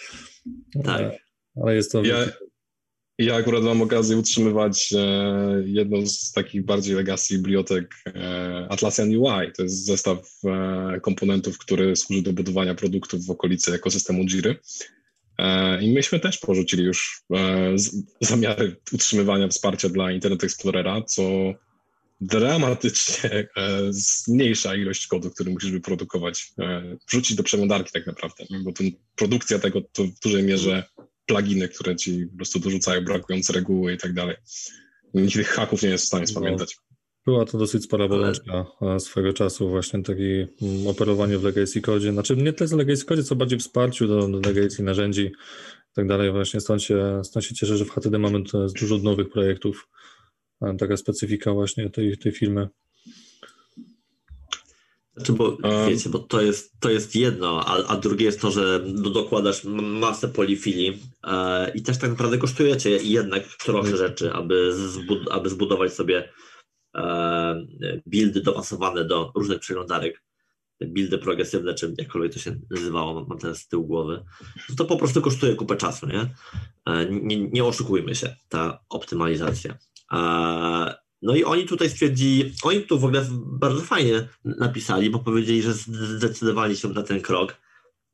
[0.84, 1.00] Tak.
[1.00, 1.18] E,
[1.62, 2.02] ale jest to.
[2.04, 2.16] Ja,
[3.18, 7.94] ja akurat mam okazję utrzymywać e, jedną z takich bardziej legacy bibliotek
[8.68, 9.52] Atlassian UI.
[9.56, 10.40] To jest zestaw
[11.02, 14.56] komponentów, który służy do budowania produktów w okolicy ekosystemu Jiry.
[15.80, 17.22] I myśmy też porzucili już
[18.20, 21.22] zamiary utrzymywania wsparcia dla Internet Explorera, co
[22.20, 23.46] dramatycznie e,
[23.90, 29.58] zmniejsza ilość kodu, który musisz wyprodukować, e, wrzucić do przeglądarki tak naprawdę, bo ten, produkcja
[29.58, 30.84] tego to w dużej mierze
[31.26, 34.36] pluginy, które ci po prostu dorzucają brakujące reguły i tak dalej.
[35.14, 36.30] Nikt tych haków nie jest w stanie no.
[36.30, 36.76] spamiętać.
[37.26, 42.12] Była to dosyć spora bolączka e, swego czasu, właśnie taki mm, operowanie w legacy kodzie.
[42.12, 46.06] Znaczy nie tyle z legacy kodzie, co bardziej wsparciu do, do legacy narzędzi i tak
[46.06, 46.32] dalej.
[46.32, 48.42] Właśnie stąd się, stąd się cieszę, że w HTD mamy
[48.80, 49.88] dużo nowych projektów,
[50.78, 52.68] taka specyfika właśnie tej, tej firmy.
[55.16, 55.56] Znaczy, bo
[55.88, 58.80] wiecie, bo to jest, to jest jedno, a, a drugie jest to, że
[59.12, 63.96] dokładasz masę polifili e, i też tak naprawdę kosztujecie jednak trochę mm.
[63.96, 66.32] rzeczy, aby, zbud aby zbudować sobie
[66.96, 67.66] e,
[68.06, 70.22] buildy dopasowane do różnych przeglądarek,
[70.80, 74.24] buildy progresywne, czy jakkolwiek to się nazywało, mam teraz z tyłu głowy,
[74.76, 76.34] to po prostu kosztuje kupę czasu, nie?
[76.86, 79.78] E, nie, nie oszukujmy się, ta optymalizacja.
[81.26, 85.72] No i oni tutaj stwierdzili, oni tu w ogóle bardzo fajnie napisali, bo powiedzieli, że
[85.72, 87.56] zdecydowali się na ten krok,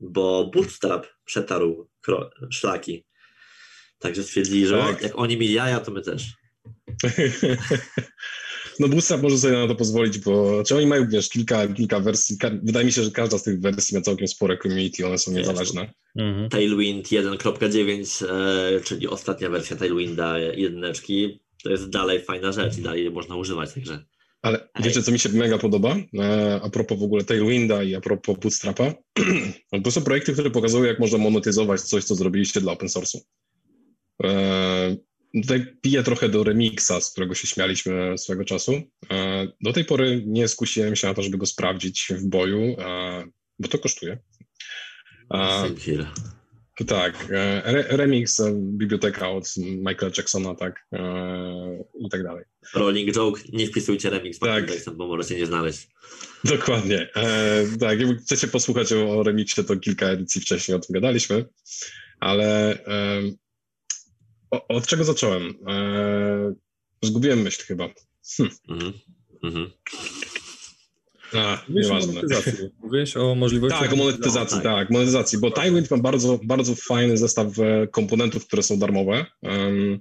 [0.00, 1.88] bo Bootstrap przetarł
[2.50, 3.04] szlaki.
[3.98, 5.02] Także stwierdzili, że tak.
[5.02, 6.26] jak oni mieli jaja, to my też.
[8.80, 12.36] No Bootstrap może sobie na to pozwolić, bo czy oni mają, wiesz, kilka, kilka wersji,
[12.62, 15.92] wydaje mi się, że każda z tych wersji ma całkiem spore community, one są niezależne.
[16.16, 16.48] Mhm.
[16.48, 23.10] Tailwind 1.9, e, czyli ostatnia wersja Tailwinda jedyneczki, to jest dalej fajna rzecz i dalej
[23.10, 24.04] można używać, także...
[24.42, 25.96] Ale wiecie, co mi się mega podoba?
[26.18, 28.94] E, a propos w ogóle Tailwinda i a propos Bootstrapa?
[29.84, 33.18] to są projekty, które pokazują, jak można monetyzować coś, co zrobiliście dla open source'u.
[34.24, 34.96] E,
[35.42, 38.82] tutaj piję trochę do remixa, z którego się śmialiśmy swego czasu.
[39.10, 42.76] E, do tej pory nie skusiłem się na to, żeby go sprawdzić w boju,
[43.58, 44.18] bo to kosztuje.
[46.86, 50.98] Tak, e, re, remix, e, biblioteka od Michaela Jacksona, tak, e,
[52.00, 52.44] i tak dalej.
[52.74, 54.70] Rolling Joke, nie wpisujcie remix tak.
[54.70, 55.88] Jackson, bo możecie nie znaleźć.
[56.44, 57.08] Dokładnie.
[57.14, 61.44] E, tak, jak chcecie posłuchać o, o remixie, to kilka edycji wcześniej o tym gadaliśmy,
[62.20, 63.22] ale e,
[64.50, 65.54] o, od czego zacząłem?
[65.68, 66.54] E,
[67.02, 67.88] zgubiłem myśl chyba.
[68.36, 68.50] Hm.
[68.68, 68.92] Mhm.
[69.42, 69.70] Mhm.
[71.34, 71.64] A,
[72.06, 72.52] monetyzacji.
[72.82, 73.78] Mówisz o możliwości...
[73.78, 74.74] Tak, o monetyzacji, no, tak.
[74.74, 79.98] tak, monetyzacji, bo Tailwind ma bardzo, bardzo fajny zestaw e, komponentów, które są darmowe um,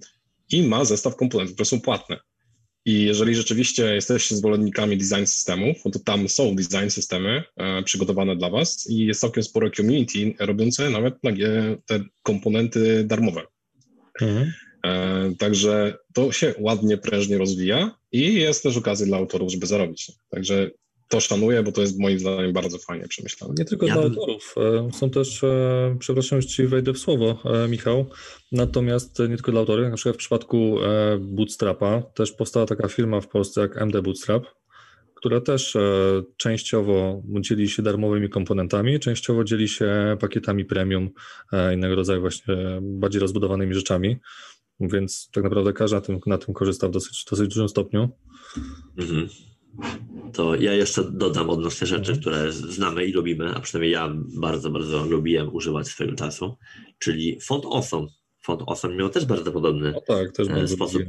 [0.52, 2.20] i ma zestaw komponentów, które są płatne.
[2.86, 8.36] I jeżeli rzeczywiście jesteście zwolennikami design systemów, no to tam są design systemy e, przygotowane
[8.36, 11.16] dla Was i jest całkiem sporo community robiące nawet
[11.86, 13.42] te komponenty darmowe.
[14.22, 14.54] Mhm.
[14.86, 20.12] E, także to się ładnie, prężnie rozwija i jest też okazja dla autorów, żeby zarobić.
[20.30, 20.72] Także
[21.12, 23.54] to szanuję, bo to jest moim zdaniem bardzo fajnie przemyślane.
[23.58, 24.56] Nie tylko ja dla autorów.
[24.58, 28.06] E, są też, e, przepraszam, Ci wejdę w słowo, e, Michał,
[28.52, 30.78] natomiast nie tylko dla autorów, na przykład w przypadku
[31.20, 34.46] Bootstrapa też powstała taka firma w Polsce jak MD Bootstrap,
[35.16, 35.78] która też
[36.38, 41.10] częściowo dzieli się darmowymi komponentami, częściowo dzieli się pakietami premium,
[41.74, 44.18] innego rodzaju właśnie bardziej rozbudowanymi rzeczami,
[44.80, 48.10] więc tak naprawdę każdy na tym, na tym korzysta w dosyć, dosyć dużym stopniu.
[48.98, 49.51] Mhm
[50.34, 55.06] to ja jeszcze dodam odnośnie rzeczy, które znamy i lubimy, a przynajmniej ja bardzo, bardzo
[55.06, 56.58] lubiłem używać swojego czasu,
[57.00, 58.08] czyli font Awesome.
[58.44, 61.04] Font Awesome miał też bardzo podobny no tak, też e, sposób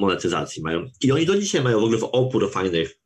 [0.00, 0.62] monetyzacji.
[0.62, 0.90] Mają.
[1.02, 2.98] I oni do dzisiaj mają w ogóle opór fajnych,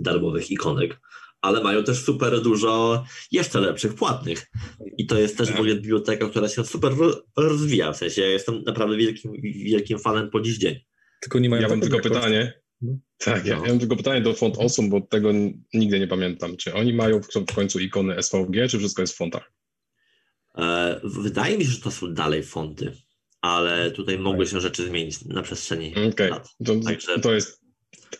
[0.00, 1.00] darmowych ikonek,
[1.40, 4.46] ale mają też super dużo jeszcze lepszych, płatnych.
[4.98, 6.92] I to jest też w ogóle biblioteka, która się super
[7.36, 7.92] rozwija.
[7.92, 10.80] W sensie ja jestem naprawdę wielkim, wielkim fanem po dziś dzień.
[11.20, 12.63] Tylko nie mają ja mam tylko pytanie.
[12.82, 12.98] No.
[13.18, 13.62] Tak, ja, no.
[13.62, 15.32] ja mam tylko pytanie do font osób, bo tego
[15.74, 16.56] nigdy nie pamiętam.
[16.56, 19.52] Czy oni mają w końcu ikony SVG, czy wszystko jest w fontach?
[20.58, 22.92] E, wydaje mi się, że to są dalej fonty,
[23.40, 26.28] ale tutaj mogły się rzeczy zmienić na przestrzeni okay.
[26.28, 26.48] lat.
[26.64, 27.20] To, Także...
[27.20, 27.64] to jest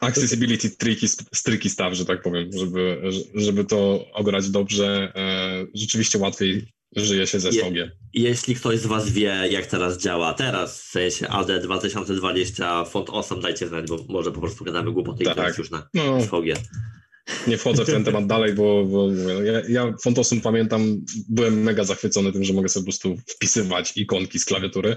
[0.01, 1.07] accessibility tricky,
[1.45, 3.03] tricky stuff, że tak powiem, żeby,
[3.35, 5.13] żeby to ograć dobrze.
[5.17, 7.51] E, rzeczywiście łatwiej żyje się ze.
[7.51, 13.11] Je, jeśli ktoś z Was wie, jak teraz działa teraz, w sensie AD 2020 font
[13.11, 15.57] awesome, dajcie znać, bo może po prostu gadamy głupoty tak.
[15.57, 16.19] i już na no.
[17.47, 19.13] Nie wchodzę w ten temat dalej, bo, bo
[19.43, 23.97] ja, ja font awesome pamiętam, byłem mega zachwycony tym, że mogę sobie po prostu wpisywać
[23.97, 24.97] ikonki z klawiatury.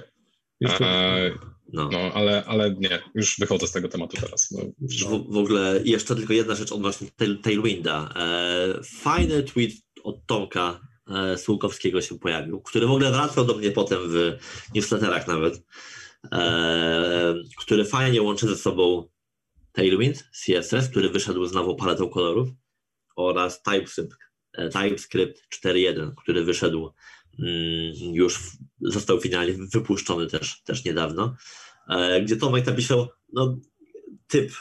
[0.59, 1.31] Jeszcze,
[1.73, 4.51] No, no ale, ale nie, już wychodzę z tego tematu teraz.
[4.51, 7.07] No, w, w, ogóle jeszcze tylko jedna rzecz odnośnie
[7.43, 8.13] Tailwinda.
[8.15, 9.71] E, fajny tweet
[10.03, 14.37] od Tomka e, Słukowskiego się pojawił, który w ogóle wracał do mnie potem w
[14.75, 15.63] newsletterach nawet,
[16.31, 19.09] e, który fajnie łączy ze sobą
[19.71, 22.49] Tailwind, CSS, który wyszedł z nową paletą kolorów
[23.15, 24.17] oraz TypeScript,
[24.53, 26.93] e, TypeScript 4.1, który wyszedł
[27.39, 28.39] mm, już,
[28.81, 31.35] został finalnie wypuszczony też, też niedawno,
[32.23, 33.57] gdzie Tomek napisał no,
[34.27, 34.51] typ,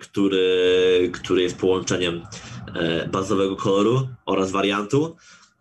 [0.00, 2.22] który, który jest połączeniem
[3.12, 5.16] bazowego koloru oraz wariantu,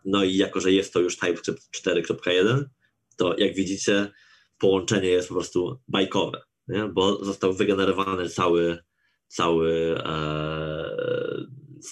[0.05, 2.63] no i jako, że jest to już TypeScript 4.1,
[3.17, 4.11] to jak widzicie
[4.57, 6.87] połączenie jest po prostu bajkowe nie?
[6.93, 8.77] bo został wygenerowany cały,
[9.27, 10.85] cały e,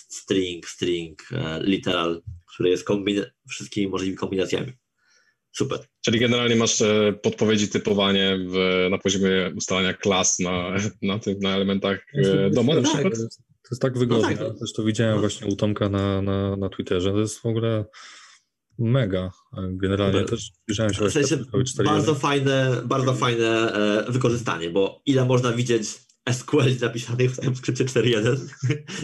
[0.10, 2.22] string, string, e, literal,
[2.54, 4.72] który jest kombin- wszystkimi możliwymi kombinacjami.
[5.52, 5.80] Super.
[6.06, 11.56] Czyli generalnie masz e, podpowiedzi, typowanie w, na poziomie ustalania klas na, na, tych, na
[11.56, 13.14] elementach e, domu na przykład?
[13.70, 14.30] To jest tak wygodne.
[14.32, 14.60] No tak.
[14.60, 15.22] Też to widziałem no.
[15.22, 17.12] właśnie u Tomka na, na, na Twitterze.
[17.12, 17.86] To jest w ogóle
[18.80, 19.32] mega.
[19.72, 21.06] Generalnie też słyszałem się...
[21.06, 21.38] W sensie
[21.86, 28.38] bardzo fajne, bardzo fajne e, wykorzystanie, bo ile można widzieć SQL napisanych w TypeScriptie 4.1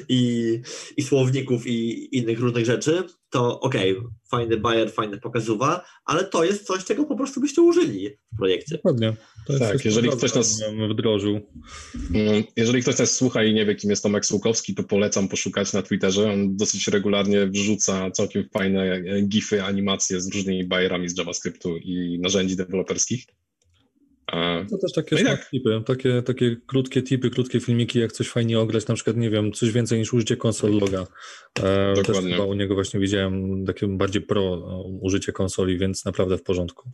[0.09, 0.61] i,
[0.97, 6.43] i słowników i innych różnych rzeczy, to okej, okay, fajny bajer, fajne pokazuwa, ale to
[6.43, 8.75] jest coś, czego po prostu byście użyli w projekcie.
[8.75, 9.13] Dokładnie.
[9.59, 11.39] tak, jeżeli ktoś nas wdrożył.
[12.13, 15.73] Mm, jeżeli ktoś nas słucha i nie wie, kim jest Tomek Słukowski, to polecam poszukać
[15.73, 16.33] na Twitterze.
[16.33, 22.55] On dosyć regularnie wrzuca całkiem fajne gify, animacje z różnymi bajerami z JavaScriptu i narzędzi
[22.55, 23.25] deweloperskich.
[24.69, 28.87] To też takie no tipy, takie, takie krótkie tipy, krótkie filmiki, jak coś fajnie ograć,
[28.87, 31.07] na przykład, nie wiem, coś więcej niż użycie konsol loga.
[31.59, 32.21] E, Dokładnie.
[32.21, 34.57] Też chyba u niego właśnie widziałem takie bardziej pro
[35.01, 36.91] użycie konsoli, więc naprawdę w porządku.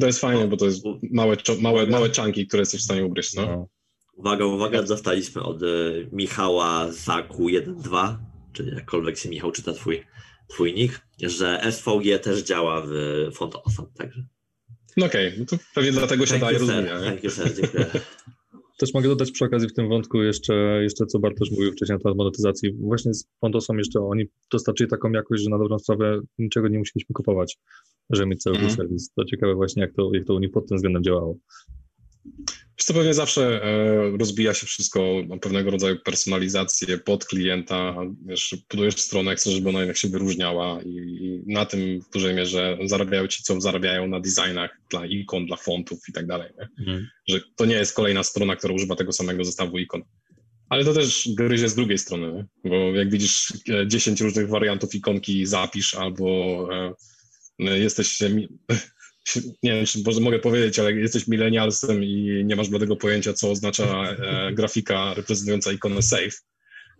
[0.00, 3.34] To jest fajne, bo to jest małe, małe, małe czanki, które jesteś w stanie ugryźć,
[3.34, 3.46] no.
[3.46, 3.68] no.
[4.16, 8.16] Uwaga, uwaga, dostaliśmy od y, Michała Zaku 1.2,
[8.52, 10.04] czyli jakkolwiek się Michał czyta twój,
[10.48, 12.90] twój nick, że SVG też działa w
[13.34, 14.24] Font Awesome, także
[14.96, 15.38] no okej, okay.
[15.38, 17.00] no to pewnie dlatego się daje rozumienia.
[18.78, 22.02] Też mogę dodać przy okazji w tym wątku jeszcze, jeszcze co Bartosz mówił wcześniej na
[22.02, 22.72] temat monetyzacji.
[22.72, 27.14] Właśnie z Pondosem jeszcze oni dostarczyli taką jakość, że na dobrą sprawę niczego nie musieliśmy
[27.14, 27.58] kupować,
[28.10, 28.70] żeby mieć cały mm.
[28.70, 29.12] serwis.
[29.16, 31.36] To ciekawe właśnie, jak to, jak to u nich pod tym względem działało.
[32.82, 38.56] Wiesz co, pewnie zawsze e, rozbija się wszystko na pewnego rodzaju personalizację pod klienta, wiesz,
[38.70, 42.78] budujesz stronę, chcesz, żeby ona jednak się wyróżniała i, i, na tym w dużej mierze
[42.84, 47.08] zarabiają ci, co zarabiają na designach dla ikon, dla fontów i tak dalej, mhm.
[47.28, 50.02] że to nie jest kolejna strona, która używa tego samego zestawu ikon.
[50.68, 52.70] Ale to też gryzie z drugiej strony, nie?
[52.70, 53.52] bo jak widzisz
[53.86, 56.68] 10 e, różnych wariantów ikonki zapisz albo
[57.60, 58.18] e, jesteś
[59.62, 63.50] nie wiem, czy może mogę powiedzieć, ale jesteś milenialsem i nie masz bladego pojęcia, co
[63.50, 66.42] oznacza e, grafika reprezentująca ikonę save.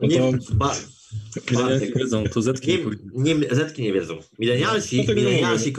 [0.01, 0.15] No to...
[0.15, 0.77] Nie, ba,
[1.51, 2.79] Milenialsi wiedzą, to zetki
[3.15, 4.19] nie, nie, zetki nie wiedzą.
[4.39, 5.73] Milenialsi, no milenialsi,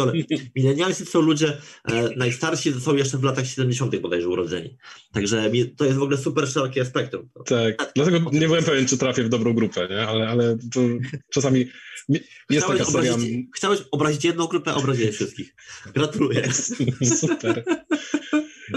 [0.56, 4.00] milenialsi są ludzie, e, najstarsi są jeszcze w latach 70.
[4.00, 4.78] bodajże urodzeni.
[5.12, 7.30] Także to jest w ogóle super szerokie spektrum.
[7.46, 10.08] Tak, tak dlatego nie byłem pewien, czy trafię w dobrą grupę, nie?
[10.08, 10.82] Ale, ale to
[11.30, 11.68] czasami
[12.10, 12.26] jest
[12.66, 13.14] chciałeś taka seria...
[13.14, 15.56] Obrazić, chciałeś obrazić jedną grupę, obraziłeś wszystkich.
[15.94, 16.54] Gratuluję.
[17.22, 17.64] super.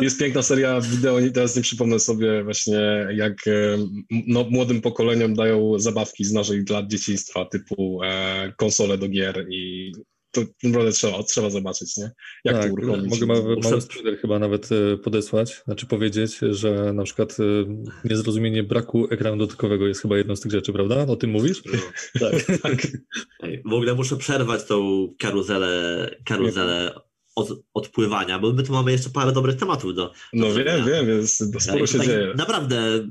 [0.01, 3.79] Jest piękna seria wideo, teraz nie przypomnę sobie właśnie, jak e,
[4.27, 9.93] no, młodym pokoleniom dają zabawki z naszych lat dzieciństwa, typu e, konsole do gier i
[10.37, 12.11] to naprawdę trzeba, trzeba zobaczyć, nie?
[12.45, 13.11] Jak tak, to uruchomić.
[13.11, 17.43] Mogę mały, mały spoiler chyba nawet e, podesłać, znaczy powiedzieć, że na przykład e,
[18.05, 21.07] niezrozumienie braku ekranu dotykowego jest chyba jedną z tych rzeczy, prawda?
[21.07, 21.63] O tym mówisz?
[21.65, 21.73] No.
[22.21, 22.45] tak.
[22.63, 22.87] tak.
[23.65, 26.95] w ogóle muszę przerwać tą karuzelę, karuzelę
[27.37, 30.13] od, odpływania, bo my tu mamy jeszcze parę dobrych tematów do.
[30.33, 32.35] No do wiem, wiem, więc sporo się tak, dzieje.
[32.37, 33.09] Naprawdę.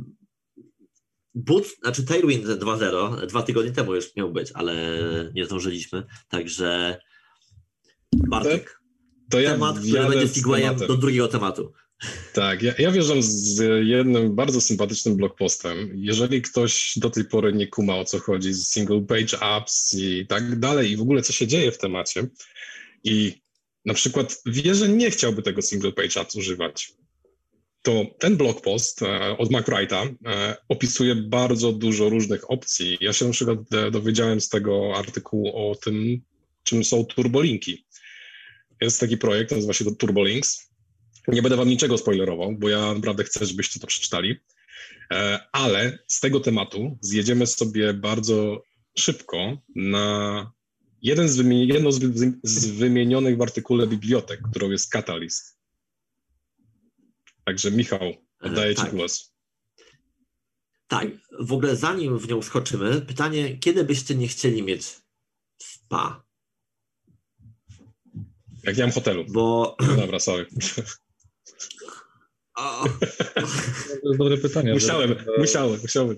[1.35, 4.75] Boot, znaczy Tailwind 2.0, dwa tygodnie temu już miał być, ale
[5.33, 6.03] nie zdążyliśmy.
[6.29, 6.99] Także
[8.15, 8.81] Bartek, tak?
[9.29, 11.73] to ja temat, który będzie Segwayem do drugiego tematu.
[12.33, 15.91] Tak, ja, ja wierzę z jednym bardzo sympatycznym blogpostem.
[15.93, 20.27] Jeżeli ktoś do tej pory nie kuma o co chodzi z single page apps i
[20.27, 22.27] tak dalej i w ogóle co się dzieje w temacie
[23.03, 23.44] i
[23.85, 26.93] na przykład wie, że nie chciałby tego single page ads używać,
[27.85, 32.97] to ten blog post e, od McWrighta e, opisuje bardzo dużo różnych opcji.
[33.01, 36.21] Ja się na przykład e, dowiedziałem z tego artykułu o tym,
[36.63, 37.85] czym są turbolinki.
[38.81, 40.69] Jest taki projekt, nazywa się to Turbolinks.
[41.27, 44.35] Nie będę wam niczego spoilerował, bo ja naprawdę chcę, żebyście to przeczytali.
[45.51, 48.63] Ale z tego tematu zjedziemy sobie bardzo
[48.97, 50.51] szybko na
[51.05, 51.99] jeden z jedno z,
[52.43, 55.57] z wymienionych w artykule bibliotek, którą jest Catalyst.
[57.43, 58.85] Także Michał, oddaję e, tak.
[58.85, 59.35] Ci głos.
[60.87, 61.07] Tak,
[61.39, 65.01] w ogóle zanim w nią skoczymy, pytanie, kiedy byście nie chcieli mieć
[65.61, 66.25] spa?
[68.63, 69.25] Jak ja mam hotelu.
[69.29, 69.75] Bo...
[69.87, 70.45] No dobra, sorry.
[72.55, 72.89] To
[74.03, 74.73] jest dobre pytanie.
[74.73, 76.17] Musiałem, że, musiałem, musiałem.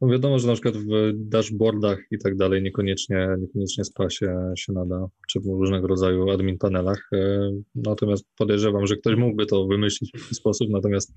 [0.00, 4.72] No wiadomo, że na przykład w dashboardach i tak dalej niekoniecznie, niekoniecznie SPA się, się
[4.72, 7.08] nada, czy w różnego rodzaju admin panelach.
[7.12, 11.12] E, natomiast podejrzewam, że ktoś mógłby to wymyślić w ten sposób, natomiast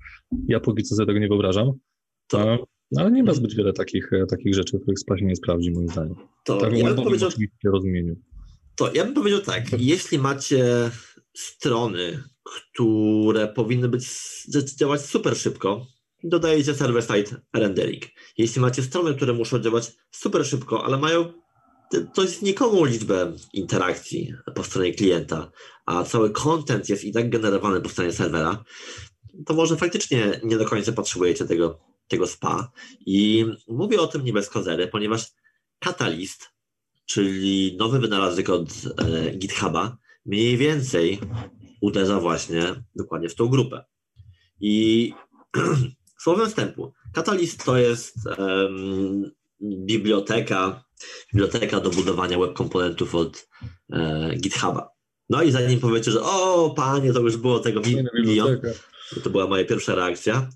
[0.48, 1.72] ja póki co sobie tego nie wyobrażam.
[2.28, 2.58] To,
[2.92, 5.70] no, ale nie ma zbyt wiele takich, e, takich rzeczy, których SPA się nie sprawdzi,
[5.70, 6.14] moim zdaniem.
[6.44, 7.30] To tak ja bym powiedział,
[7.64, 8.16] rozumieniu.
[8.76, 10.90] To ja bym powiedział tak, jeśli macie
[11.36, 12.22] strony,
[12.72, 14.06] które powinny być
[14.78, 15.86] działać super szybko,
[16.24, 18.04] dodajecie server-side rendering.
[18.38, 21.32] Jeśli macie strony, które muszą działać super szybko, ale mają
[22.16, 25.50] dość nikomu liczbę interakcji po stronie klienta,
[25.86, 28.64] a cały content jest i tak generowany po stronie serwera,
[29.46, 32.70] to może faktycznie nie do końca potrzebujecie tego, tego spa.
[33.06, 35.26] I mówię o tym nie bez kozery, ponieważ
[35.78, 36.48] Catalyst,
[37.06, 39.96] czyli nowy wynalazek od e, GitHuba,
[40.26, 41.18] mniej więcej
[41.80, 42.62] uderza właśnie
[42.96, 43.84] dokładnie w tą grupę.
[44.60, 45.12] I
[46.22, 49.30] słowem wstępu, Catalyst to jest um,
[49.62, 50.84] biblioteka,
[51.32, 53.48] biblioteka do budowania web komponentów od
[53.92, 54.90] e, GitHuba.
[55.28, 57.80] No i zanim powiecie, że o panie, to już było tego
[58.14, 58.60] milion,
[59.24, 60.48] to była moja pierwsza reakcja.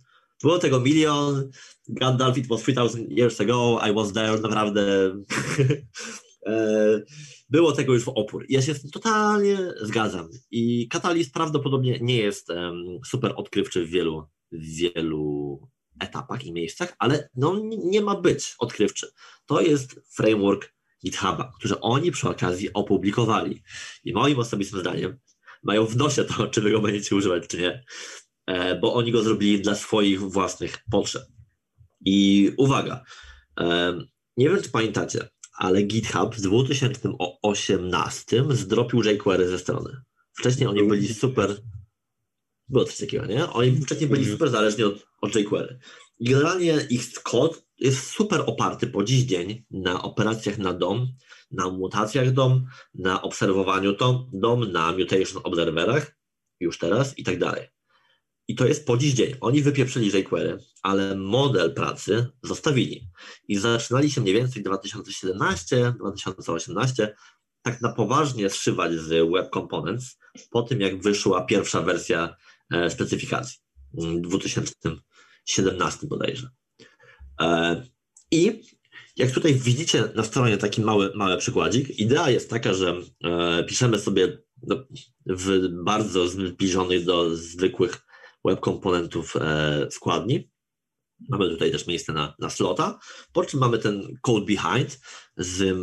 [0.42, 1.50] Było tego milion,
[1.88, 4.82] Gandalf, it was 3000 years ago, I was there, naprawdę
[6.46, 7.02] e,
[7.50, 8.46] było tego już w opór.
[8.48, 10.28] Ja się totalnie zgadzam.
[10.50, 15.60] I Catalyst prawdopodobnie nie jest um, super odkrywczy w wielu, w wielu
[16.00, 19.06] etapach i miejscach, ale no, nie ma być odkrywczy.
[19.46, 20.74] To jest framework
[21.04, 23.62] GitHuba, który oni przy okazji opublikowali.
[24.04, 25.18] I moim osobistym zdaniem
[25.62, 27.84] mają w nosie to, czy wy go będziecie używać, czy nie,
[28.46, 31.22] e, bo oni go zrobili dla swoich własnych potrzeb.
[32.04, 33.04] I uwaga,
[33.60, 33.98] e,
[34.36, 35.28] nie wiem, czy pamiętacie,
[35.58, 39.90] ale GitHub w 2018 zdropił jQuery ze strony.
[40.32, 41.56] Wcześniej oni byli super.
[42.68, 43.50] Było coś takiego, nie?
[43.50, 45.78] Oni wcześniej byli super zależni od, od jQuery.
[46.18, 51.08] I generalnie ich kod jest super oparty po dziś dzień na operacjach na DOM,
[51.50, 56.16] na mutacjach DOM, na obserwowaniu to DOM, na mutation obserwerach
[56.60, 57.68] już teraz i tak dalej.
[58.48, 59.34] I to jest po dziś dzień.
[59.40, 63.08] Oni wypieprzyli jQuery, ale model pracy zostawili.
[63.48, 67.08] I zaczynali się mniej więcej 2017-2018
[67.62, 70.18] tak na poważnie zszywać z Web Components
[70.50, 72.36] po tym, jak wyszła pierwsza wersja
[72.88, 73.58] specyfikacji
[73.94, 76.48] w 2017 bodajże.
[77.40, 77.82] E,
[78.30, 78.62] I
[79.16, 83.98] jak tutaj widzicie na stronie taki mały, mały przykładzik, idea jest taka, że e, piszemy
[83.98, 84.38] sobie
[85.26, 88.00] w bardzo zbliżonych do zwykłych
[88.44, 90.50] web komponentów e, składni.
[91.28, 92.98] Mamy tutaj też miejsce na, na slota,
[93.32, 95.00] po czym mamy ten code behind
[95.36, 95.78] z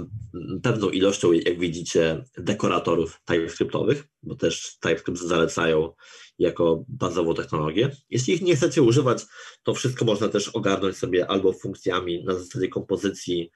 [0.63, 5.93] pewną ilością, jak widzicie, dekoratorów TypeScriptowych, bo też TypeScript zalecają
[6.39, 7.95] jako bazową technologię.
[8.09, 9.25] Jeśli ich nie chcecie używać,
[9.63, 13.51] to wszystko można też ogarnąć sobie albo funkcjami na zasadzie kompozycji,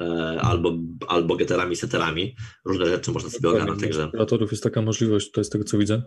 [0.00, 0.04] e,
[0.42, 0.76] albo,
[1.08, 2.36] albo getterami, setterami.
[2.64, 3.80] Różne rzeczy można sobie ogarnąć.
[3.80, 4.04] Także...
[4.04, 6.02] Dekoratorów jest taka możliwość, to jest tego, co widzę.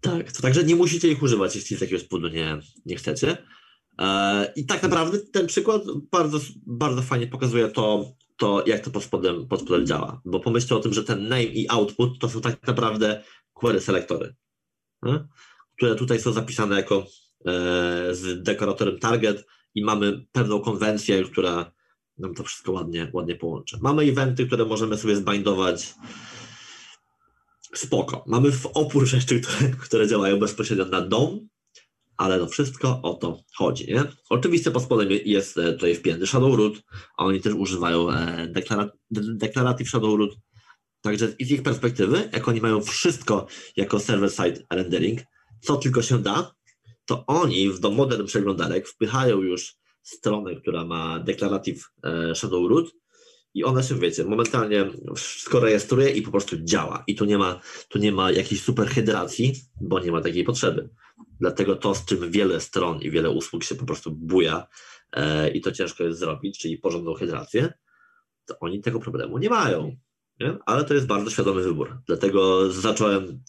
[0.00, 3.36] Tak, to także nie musicie ich używać, jeśli z jakiegoś powodu nie, nie chcecie.
[4.00, 5.82] E, I tak naprawdę ten przykład
[6.12, 10.20] bardzo, bardzo fajnie pokazuje to, to, jak to pod spodem, pod spodem działa.
[10.24, 13.22] Bo pomyślcie o tym, że ten name i output to są tak naprawdę
[13.52, 14.34] query selektory,
[15.76, 17.04] które tutaj są zapisane jako e,
[18.14, 21.72] z dekoratorem target i mamy pewną konwencję, która
[22.18, 23.78] nam to wszystko ładnie, ładnie połączy.
[23.80, 25.94] Mamy eventy, które możemy sobie zbindować
[27.74, 28.24] spoko.
[28.26, 31.48] Mamy w opór rzeczy, które, które działają bezpośrednio na dom,
[32.20, 33.86] ale to wszystko o to chodzi.
[33.92, 34.04] Nie?
[34.30, 36.82] Oczywiście pod spodem jest e, tutaj wpięty Shadow Root,
[37.18, 40.30] a oni też używają e, deklarat Declarative Shadow Root.
[41.00, 43.46] Także z ich perspektywy, jak oni mają wszystko
[43.76, 45.20] jako server-side rendering,
[45.60, 46.54] co tylko się da,
[47.06, 52.90] to oni do modern przeglądarek wpychają już stronę, która ma Declarative e, Shadow Root
[53.54, 57.04] i ona się, wiecie, momentalnie wszystko rejestruje i po prostu działa.
[57.06, 60.88] I tu nie ma, tu nie ma jakiejś super hydracji, bo nie ma takiej potrzeby.
[61.40, 64.66] Dlatego to, z czym wiele stron i wiele usług się po prostu buja
[65.12, 67.72] e, i to ciężko jest zrobić, czyli porządną hydrację,
[68.46, 69.96] to oni tego problemu nie mają.
[70.40, 70.58] Nie?
[70.66, 71.98] Ale to jest bardzo świadomy wybór.
[72.06, 73.42] Dlatego zacząłem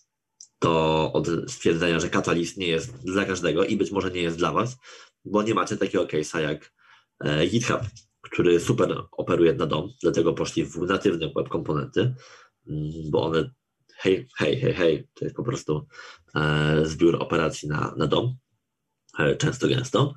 [0.59, 4.51] to od stwierdzenia, że katalist nie jest dla każdego i być może nie jest dla
[4.51, 4.77] Was,
[5.25, 6.73] bo nie macie takiego case'a jak
[7.19, 7.81] e, GitHub,
[8.21, 12.15] który super operuje na dom, dlatego poszli w natywne web komponenty,
[12.67, 13.51] mm, bo one
[13.97, 15.87] hej, hej, hej, hej, to jest po prostu
[16.84, 18.36] zbiór operacji na, na dom,
[19.19, 20.13] e, często gęsto,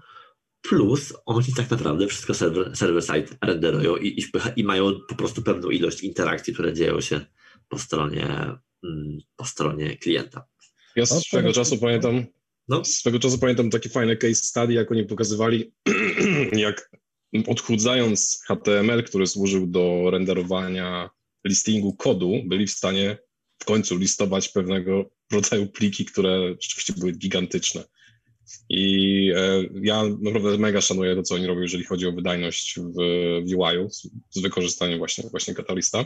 [0.68, 4.24] plus oni tak naprawdę wszystko server, server side renderują i, i,
[4.56, 7.20] i, mają po prostu pewną ilość interakcji, które dzieją się
[7.68, 8.26] po stronie,
[8.84, 10.46] mm, po stronie klienta.
[10.96, 12.24] Ja swego czasu pamiętam,
[12.68, 12.84] no.
[12.84, 15.74] swego czasu pamiętam taki fajny case study, jak oni pokazywali,
[16.66, 16.90] jak
[17.46, 21.10] odchudzając HTML, który służył do renderowania
[21.44, 23.18] listingu kodu, byli w stanie
[23.58, 27.84] w końcu listować pewnego rodzaju pliki, które rzeczywiście były gigantyczne.
[28.68, 32.94] I e, ja naprawdę mega szanuję to, co oni robią, jeżeli chodzi o wydajność w,
[33.50, 36.04] w UI-u z, wykorzystaniem właśnie, właśnie Catalysta.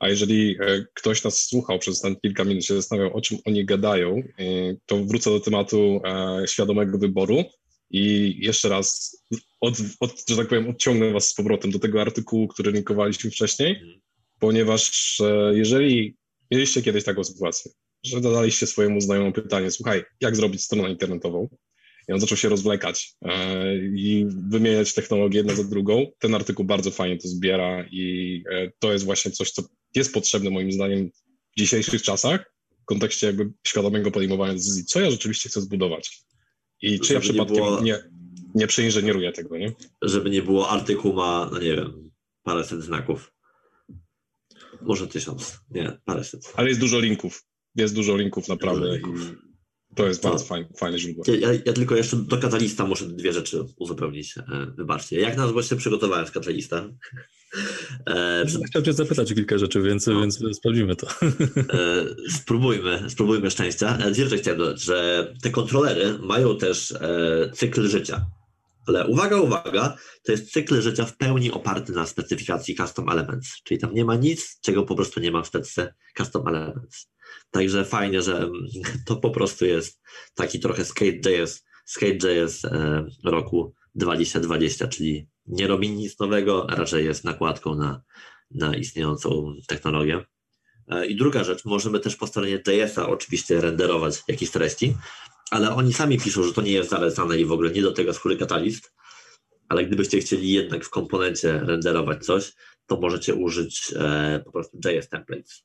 [0.00, 3.64] A jeżeli e, ktoś nas słuchał przez ten kilka minut, się zastanawiał, o czym oni
[3.64, 4.42] gadają, e,
[4.86, 6.00] to wrócę do tematu
[6.46, 7.44] świadomego wyboru
[7.90, 9.16] i jeszcze raz,
[9.60, 13.70] od, od, że tak powiem, odciągnę was z powrotem do tego artykułu, który linkowaliśmy wcześniej,
[13.70, 14.00] mhm.
[14.40, 15.18] ponieważ
[15.52, 16.16] jeżeli
[16.50, 17.72] mieliście kiedyś taką sytuację,
[18.04, 21.48] że zadaliście swojemu znajomemu pytanie, słuchaj, jak zrobić stronę internetową?
[22.08, 26.06] I on zaczął się rozwlekać e, i wymieniać technologię jedną za drugą.
[26.18, 29.62] Ten artykuł bardzo fajnie to zbiera i e, to jest właśnie coś, co
[29.94, 31.10] jest potrzebne moim zdaniem
[31.56, 36.24] w dzisiejszych czasach w kontekście jakby świadomego podejmowania decyzji, co ja rzeczywiście chcę zbudować
[36.82, 37.98] i czy ja przypadkiem nie, było, nie,
[38.54, 39.72] nie przeinżynieruję tego, nie?
[40.02, 42.10] Żeby nie było artykuł ma, no nie wiem,
[42.42, 43.32] paręset znaków.
[44.82, 46.52] Może tysiąc, nie, paręset.
[46.56, 47.44] Ale jest dużo linków
[47.76, 49.02] jest dużo linków naprawdę i
[49.94, 51.24] to jest bardzo fajne, fajne źródło.
[51.40, 54.38] Ja, ja, tylko jeszcze do katalista muszę dwie rzeczy uzupełnić.
[54.38, 54.42] E,
[54.76, 55.20] wybaczcie.
[55.20, 56.84] Jak na się przygotowałem z katalista?
[58.06, 60.20] E, Chciałem cię zapytać o kilka rzeczy, więc, no.
[60.20, 61.06] więc sprawdzimy to.
[61.06, 63.98] E, spróbujmy, spróbujmy szczęścia.
[63.98, 68.26] E, dwie rzeczy chciałem dodać, że te kontrolery mają też e, cykl życia.
[68.86, 73.80] Ale uwaga, uwaga, to jest cykl życia w pełni oparty na specyfikacji custom elements, czyli
[73.80, 77.13] tam nie ma nic, czego po prostu nie ma w specyce custom elements.
[77.50, 78.50] Także fajnie, że
[79.06, 80.00] to po prostu jest
[80.34, 87.74] taki trochę Skate.js, Skate.js e, roku 2020, czyli nie robi nic nowego, raczej jest nakładką
[87.74, 88.02] na,
[88.50, 90.24] na istniejącą technologię.
[90.88, 94.96] E, I druga rzecz, możemy też po stronie JS-a oczywiście renderować jakieś treści,
[95.50, 98.14] ale oni sami piszą, że to nie jest zalecane i w ogóle nie do tego
[98.14, 98.92] skóry katalist,
[99.68, 102.52] ale gdybyście chcieli jednak w komponencie renderować coś,
[102.86, 105.64] to możecie użyć e, po prostu JS templates.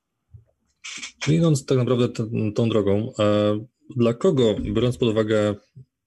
[1.20, 2.26] Czyli idąc tak naprawdę
[2.56, 3.60] tą drogą, e,
[3.96, 5.56] dla kogo, biorąc pod uwagę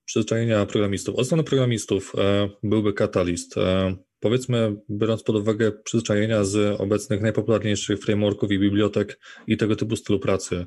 [0.04, 3.58] przyzwyczajenia programistów, od strony programistów e, byłby katalist?
[3.58, 9.96] E, powiedzmy, biorąc pod uwagę przyzwyczajenia z obecnych najpopularniejszych frameworków i bibliotek i tego typu
[9.96, 10.66] stylu pracy,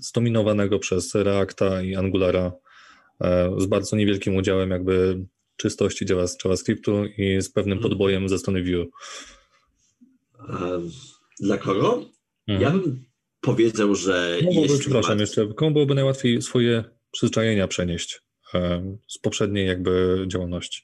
[0.00, 2.52] zdominowanego przez Reacta i Angulara,
[3.58, 6.04] z bardzo niewielkim udziałem jakby czystości
[6.44, 7.90] JavaScriptu i z pewnym mhm.
[7.90, 8.86] podbojem ze strony Vue.
[11.40, 12.04] Dla kogo?
[12.50, 12.60] Mhm.
[12.60, 13.04] Ja bym
[13.40, 14.38] powiedział, że.
[14.42, 15.20] byłoby, przepraszam, ma...
[15.20, 18.22] jeszcze komu byłoby najłatwiej swoje przyzwyczajenia przenieść
[19.08, 20.82] z poprzedniej jakby działalności?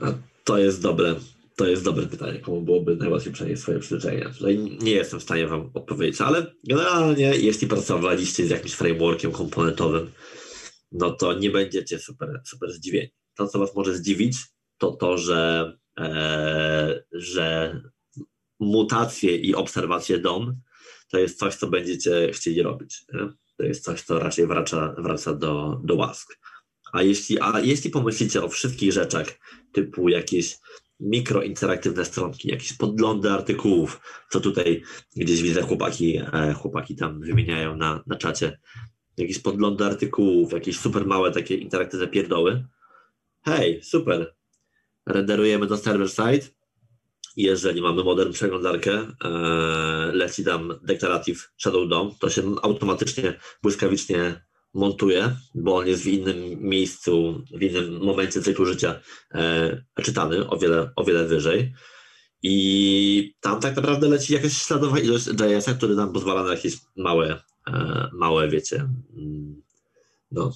[0.00, 0.12] A
[0.44, 1.14] to jest dobre.
[1.56, 4.30] To jest dobre pytanie, komu byłoby najłatwiej przenieść swoje przyzwyczajenia.
[4.30, 10.10] Tutaj nie jestem w stanie Wam odpowiedzieć, ale generalnie, jeśli pracowaliście z jakimś frameworkiem komponentowym,
[10.92, 13.08] no to nie będziecie super, super zdziwieni.
[13.34, 14.36] To, co Was może zdziwić,
[14.78, 17.80] to to, że, e, że
[18.60, 20.60] mutacje i obserwacje DOM
[21.10, 23.04] to jest coś, co będziecie chcieli robić.
[23.14, 23.28] Nie?
[23.56, 26.38] To jest coś, co raczej wraca, wraca do, do łask.
[26.92, 29.26] A jeśli, a jeśli pomyślicie o wszystkich rzeczach,
[29.72, 30.58] typu jakieś
[31.00, 34.00] mikrointeraktywne stronki, jakieś podglądy artykułów,
[34.30, 34.82] co tutaj
[35.16, 38.58] gdzieś widzę chłopaki, e, chłopaki tam wymieniają na, na czacie,
[39.16, 42.64] jakieś podglądy artykułów, jakieś super małe takie interaktywne pierdoły.
[43.44, 44.34] Hej, super.
[45.06, 46.57] Renderujemy do server side,
[47.38, 48.92] jeżeli mamy modern przeglądarkę,
[49.24, 49.28] e,
[50.12, 56.60] leci tam Declarative Shadow DOM, to się automatycznie, błyskawicznie montuje, bo on jest w innym
[56.60, 59.00] miejscu, w innym momencie cyklu życia
[59.34, 61.74] e, czytany, o wiele, o wiele wyżej.
[62.42, 67.42] I tam tak naprawdę leci jakaś śladowa ilość JS-a, który nam pozwala na jakieś małe,
[67.66, 68.76] e, małe, wiecie,
[69.16, 69.62] mm,
[70.30, 70.52] no,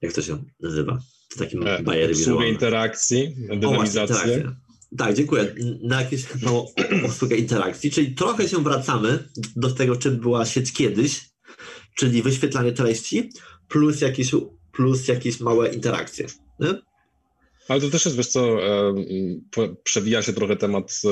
[0.00, 0.98] jak to się nazywa?
[1.38, 2.14] Takim bajery
[2.48, 4.56] interakcji, dynamizację.
[4.98, 5.54] Tak, dziękuję.
[5.82, 6.66] Na jakieś no,
[7.04, 11.20] obsługę interakcji, czyli trochę się wracamy do tego, czym była sieć kiedyś,
[11.94, 13.30] czyli wyświetlanie treści
[13.68, 14.30] plus jakieś,
[14.72, 16.26] plus jakieś małe interakcje.
[16.60, 16.74] Nie?
[17.68, 18.58] Ale to też jest, wiesz co,
[19.84, 21.08] przewija się trochę temat e,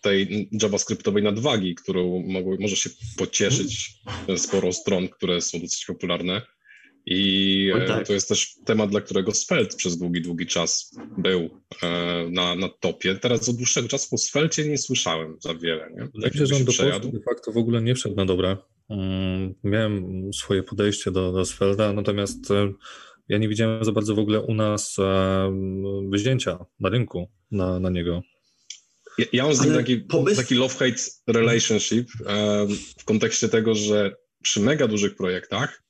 [0.00, 2.24] tej JavaScriptowej nadwagi, którą
[2.60, 3.94] może się pocieszyć
[4.36, 6.42] sporo stron, które są dosyć popularne
[7.06, 8.06] I no tak.
[8.06, 11.50] to jest też temat, dla którego Svelte przez długi, długi czas był
[12.30, 13.14] na, na topie.
[13.14, 15.90] Teraz od dłuższego czasu po Svelcie nie słyszałem za wiele.
[15.90, 16.08] Nie?
[16.14, 18.56] Wydaje mi się, że on do Polski de facto w ogóle nie wszedł na dobre.
[18.90, 22.48] Mm, miałem swoje podejście do, do Svelta, natomiast
[23.28, 24.96] ja nie widziałem za bardzo w ogóle u nas
[26.10, 28.22] wyjścia na rynku na, na niego.
[29.18, 30.40] Ja, ja mam z nim taki, pomysł...
[30.40, 32.08] taki love-hate relationship
[32.98, 35.81] w kontekście tego, że przy mega dużych projektach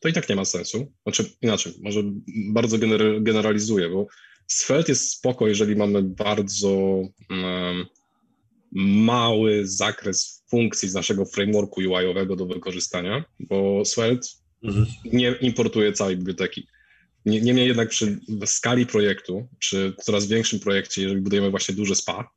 [0.00, 0.92] to i tak nie ma sensu.
[1.02, 2.02] Znaczy inaczej, może
[2.50, 4.06] bardzo gener generalizuję, bo
[4.46, 6.68] Svelte jest spoko, jeżeli mamy bardzo
[7.30, 7.86] um,
[8.72, 14.28] mały zakres funkcji z naszego frameworku UI-owego do wykorzystania, bo Svelte
[14.62, 14.86] mhm.
[15.04, 16.66] nie importuje całej biblioteki.
[17.26, 22.30] Niemniej jednak przy skali projektu, przy coraz większym projekcie, jeżeli budujemy właśnie duże spa,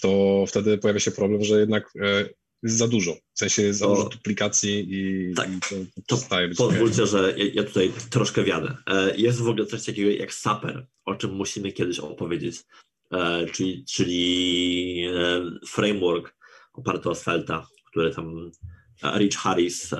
[0.00, 2.28] to wtedy pojawia się problem, że jednak e,
[2.64, 3.14] jest za dużo.
[3.34, 5.60] W sensie jest za dużo duplikacji i, tak, i
[6.06, 8.76] to, to być Pozwólcie, że ja, ja, tutaj troszkę wiadę.
[8.86, 12.56] E, jest w ogóle coś takiego jak Saper, o czym musimy kiedyś opowiedzieć,
[13.12, 15.06] e, czyli, czyli
[15.68, 16.34] framework
[16.72, 18.50] oparty o Svelta, który tam
[19.18, 19.90] Rich Harris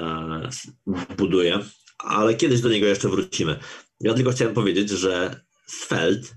[1.16, 1.58] buduje,
[1.98, 3.58] ale kiedyś do niego jeszcze wrócimy.
[4.00, 6.28] Ja tylko chciałem powiedzieć, że Svelte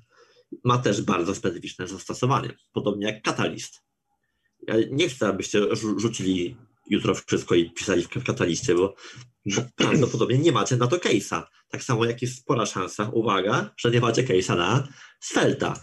[0.63, 3.86] ma też bardzo specyficzne zastosowanie, podobnie jak Catalyst.
[4.67, 5.61] Ja nie chcę, abyście
[5.97, 6.57] rzucili
[6.89, 8.95] jutro wszystko i pisali w Kataliście, bo,
[9.75, 11.43] prawdopodobnie nie macie na to case'a.
[11.69, 14.87] Tak samo jak jest spora szansa, uwaga, że nie macie case'a na
[15.19, 15.79] Svelta.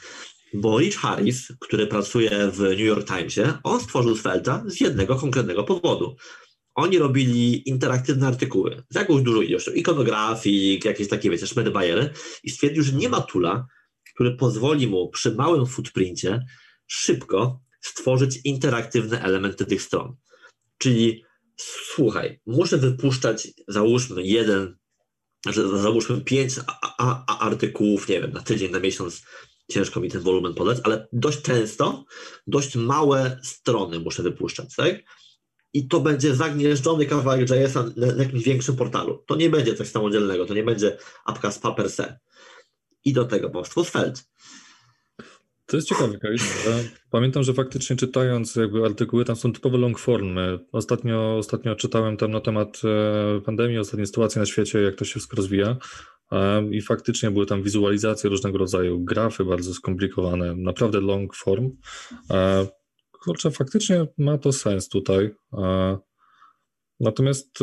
[0.54, 5.64] Bo Rich Harris, który pracuje w New York Timesie, on stworzył Svelta z jednego konkretnego
[5.64, 6.16] powodu.
[6.74, 11.72] Oni robili interaktywne artykuły z jakąś dużą ilością ikonografii, jakieś takie, wiecie, szmedy
[12.44, 13.66] i stwierdził, że nie ma tula,
[14.14, 16.46] który pozwoli mu przy małym footprincie
[16.86, 20.16] szybko stworzyć interaktywne elementy tych stron.
[20.78, 21.24] Czyli
[21.56, 24.76] słuchaj, muszę wypuszczać, załóżmy jeden,
[25.82, 26.54] załóżmy pięć
[27.26, 29.22] artykułów, nie wiem, na tydzień, na miesiąc,
[29.70, 32.04] ciężko mi ten wolumen podać, ale dość często,
[32.46, 34.94] dość małe strony muszę wypuszczać, tak?
[35.72, 39.24] I to będzie zagnieżdżony kawałek JS na, na jakimś większym portalu.
[39.26, 42.18] To nie będzie coś samodzielnego, to nie będzie apka z per se
[43.04, 44.24] i do tego poszło Feld.
[45.66, 46.18] To jest ciekawe,
[47.10, 50.58] Pamiętam, że faktycznie czytając jakby artykuły, tam są typowe long formy.
[50.72, 55.10] Ostatnio, ostatnio czytałem tam na temat e, pandemii, ostatniej sytuacji na świecie, jak to się
[55.10, 55.76] wszystko rozwija.
[56.32, 61.70] E, I faktycznie były tam wizualizacje różnego rodzaju, grafy bardzo skomplikowane, naprawdę long form.
[62.30, 62.66] E,
[63.24, 65.30] kurczę, faktycznie ma to sens tutaj.
[67.00, 67.58] Natomiast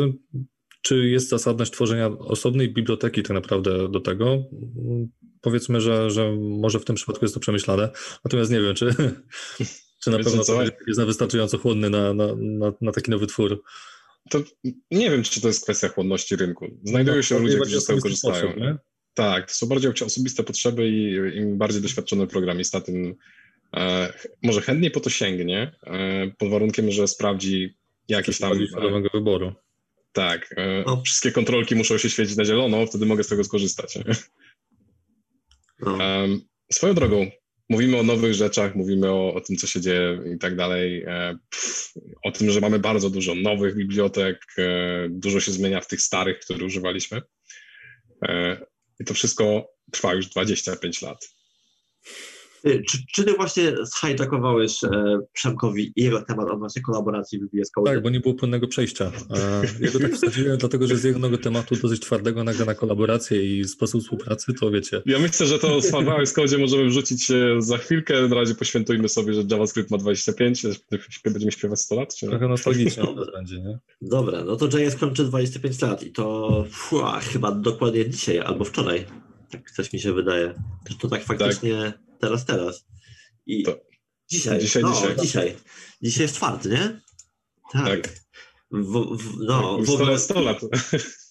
[0.82, 4.42] czy jest zasadność tworzenia osobnej biblioteki tak naprawdę do tego?
[5.42, 7.88] Powiedzmy, że, że może w tym przypadku jest to przemyślane,
[8.24, 8.94] natomiast nie wiem, czy,
[10.04, 10.62] czy na pewno co?
[10.62, 13.62] jest na wystarczająco chłodny na, na, na, na, taki nowy twór.
[14.30, 14.42] To
[14.90, 16.78] nie wiem, czy to jest kwestia chłodności rynku.
[16.84, 18.52] Znajdują no, się ludzie, którzy z tego korzystają.
[18.52, 18.78] Potrzeb,
[19.14, 23.14] tak, to są bardziej osobiste potrzeby i im bardziej doświadczony programista, tym
[23.76, 24.12] e,
[24.42, 27.76] może chętniej po to sięgnie, e, pod warunkiem, że sprawdzi
[28.08, 28.66] jakieś tam...
[28.66, 29.52] Świadomego wyboru.
[30.12, 33.98] Tak, e, wszystkie kontrolki muszą się świecić na zielono, wtedy mogę z tego skorzystać.
[35.86, 36.40] Um,
[36.72, 37.30] swoją drogą,
[37.68, 41.02] mówimy o nowych rzeczach, mówimy o, o, tym, co się dzieje i tak dalej.
[41.06, 41.92] E, pff,
[42.24, 46.38] o tym, że mamy bardzo dużo nowych bibliotek, e, dużo się zmienia w tych starych,
[46.38, 47.22] które używaliśmy.
[48.28, 48.66] E,
[49.00, 51.28] I to wszystko trwa już 25 lat.
[52.62, 57.90] Czy, czy ty właśnie zhijackowałeś e, Przemkowi jego temat odnośnie kolaboracji w Code?
[57.90, 59.12] Tak, bo nie było płynnego przejścia.
[59.30, 63.60] E, ja go tak wsadziłem, dlatego że z jednego tematu dosyć twardego nagle na kolaborację
[63.60, 65.02] i sposób współpracy, to wiecie.
[65.06, 68.28] Ja myślę, że to z Code możemy wrzucić za chwilkę.
[68.28, 70.66] Na razie poświętujmy sobie, że JavaScript ma 25,
[71.24, 72.14] będziemy śpiewać 100 lat.
[72.14, 72.26] Czy...
[72.26, 73.02] Trochę nostalgicznie
[73.34, 73.78] będzie, nie?
[74.02, 79.04] Dobra, no to JS kończy 25 lat i to fua, chyba dokładnie dzisiaj albo wczoraj.
[79.50, 80.54] Tak coś mi się wydaje,
[80.90, 81.92] że to tak faktycznie...
[81.92, 82.84] Tak teraz, teraz.
[83.46, 83.80] I to
[84.30, 85.16] dzisiaj, dzisiaj, no, dzisiaj.
[85.22, 85.56] dzisiaj.
[86.02, 87.00] Dzisiaj jest czwarty, nie?
[87.72, 87.86] Tak.
[87.86, 88.08] tak.
[88.70, 90.60] W, w, no, w ogóle 100 lat.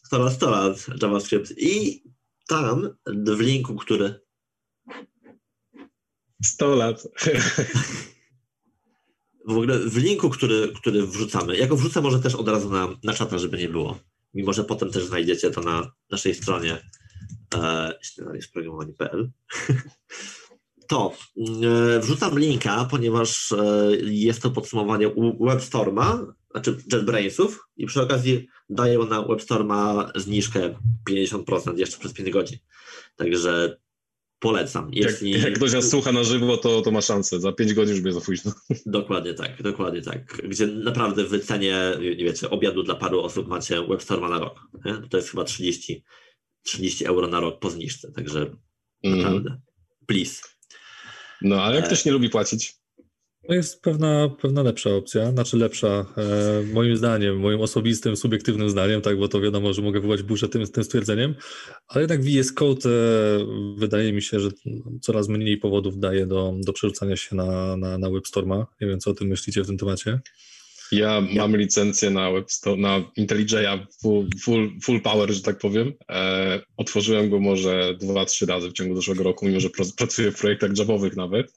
[0.06, 1.54] 100 lat, 100 lat JavaScript.
[1.58, 2.04] I
[2.48, 4.20] tam w linku, który
[6.44, 7.04] 100 lat.
[9.46, 12.88] W ogóle w linku, który, który wrzucamy, ja go wrzucę może też od razu na,
[13.04, 14.00] na czata, żeby nie było.
[14.34, 16.90] Mimo, że potem też znajdziecie to na naszej stronie
[17.54, 17.94] e,
[18.54, 19.32] programowanie.pl.
[20.92, 28.48] to e, wrzucam linka, ponieważ e, jest to podsumowanie WebStorma, znaczy JetBrainsów i przy okazji
[28.70, 30.76] daję na WebStorma zniżkę
[31.10, 32.58] 50% jeszcze przez 5 godzin.
[33.16, 33.78] Także
[34.40, 34.90] polecam.
[34.94, 35.32] Jeśli...
[35.32, 37.40] Jak, jak ktoś nas słucha na żywo, to, to ma szansę.
[37.40, 38.52] Za 5 godzin już będzie za późno.
[38.86, 40.42] Dokładnie tak, dokładnie tak.
[40.50, 44.60] Gdzie naprawdę w cenie, nie wiecie, obiadu dla paru osób macie WebStorma na rok.
[44.86, 44.94] Nie?
[45.10, 46.04] To jest chyba 30
[46.64, 48.56] 30 euro na rok po zniżce, także
[49.04, 49.18] mm.
[49.18, 49.62] naprawdę,
[50.08, 50.42] please.
[51.42, 51.88] No, ale jak e...
[51.88, 52.82] ktoś nie lubi płacić?
[53.48, 59.02] To jest pewna, pewna lepsza opcja, znaczy lepsza e, moim zdaniem, moim osobistym, subiektywnym zdaniem,
[59.02, 61.36] tak, bo to wiadomo, że mogę wywołać burzę tym, tym stwierdzeniem,
[61.88, 62.94] ale jednak VS Code e,
[63.78, 64.50] wydaje mi się, że
[65.02, 68.68] coraz mniej powodów daje do, do przerzucania się na, na, na WebStorma.
[68.82, 70.20] Nie wiem, co o tym myślicie w tym temacie.
[70.92, 72.30] Ja mam licencję na,
[72.78, 75.94] na IntelliJ'a full, full, full power, że tak powiem.
[76.10, 80.40] E, otworzyłem go może dwa, trzy razy w ciągu zeszłego roku, mimo że pracuję w
[80.40, 81.54] projektach javowych nawet.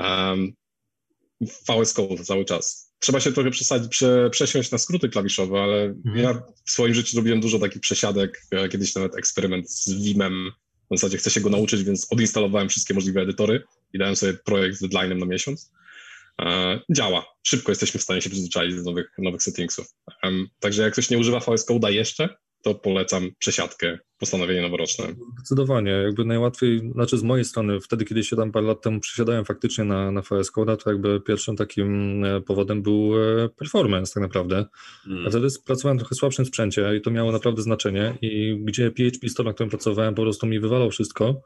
[0.00, 0.52] Um,
[1.40, 2.92] VS Code cały czas.
[2.98, 6.18] Trzeba się trochę przesadzić, prze, przesiąść na skróty klawiszowe, ale mhm.
[6.18, 10.50] ja w swoim życiu zrobiłem dużo takich przesiadek, e, kiedyś nawet eksperyment z Vimem,
[10.90, 14.76] w zasadzie chcę się go nauczyć, więc odinstalowałem wszystkie możliwe edytory i dałem sobie projekt
[14.76, 15.70] z deadline'em na miesiąc.
[16.42, 17.26] E, działa.
[17.42, 19.86] Szybko jesteśmy w stanie się przyzwyczaić do nowych, nowych settingsów.
[20.60, 22.28] także jak ktoś nie używa VS Code'a jeszcze,
[22.62, 25.04] to polecam przesiadkę, postanowienie noworoczne.
[25.38, 29.44] Zdecydowanie, jakby najłatwiej, znaczy z mojej strony, wtedy kiedy się tam parę lat temu przesiadałem
[29.44, 34.22] faktycznie na, na VS Code, to jakby pierwszym takim e, powodem był e, performance tak
[34.22, 34.66] naprawdę.
[35.04, 35.26] Hmm.
[35.26, 39.48] A wtedy pracowałem trochę słabszym sprzęcie i to miało naprawdę znaczenie i gdzie PHP Store,
[39.48, 41.42] na którym pracowałem, po prostu mi wywalał wszystko,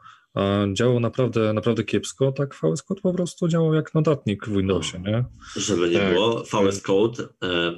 [0.72, 5.10] działał naprawdę, naprawdę kiepsko, tak VS Code po prostu działał jak notatnik w Windowsie, no.
[5.10, 5.24] nie?
[5.56, 6.12] Żeby nie tak.
[6.12, 7.72] było, VS Code, e,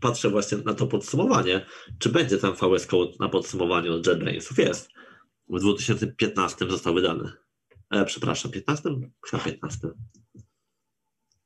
[0.00, 1.66] patrzę właśnie na to podsumowanie,
[1.98, 4.58] czy będzie tam VS Code na podsumowaniu od JetBrainsów?
[4.58, 4.88] Jest.
[5.48, 7.32] W 2015 został wydany.
[7.90, 8.90] E, przepraszam, 15?
[9.30, 9.88] Chyba 15.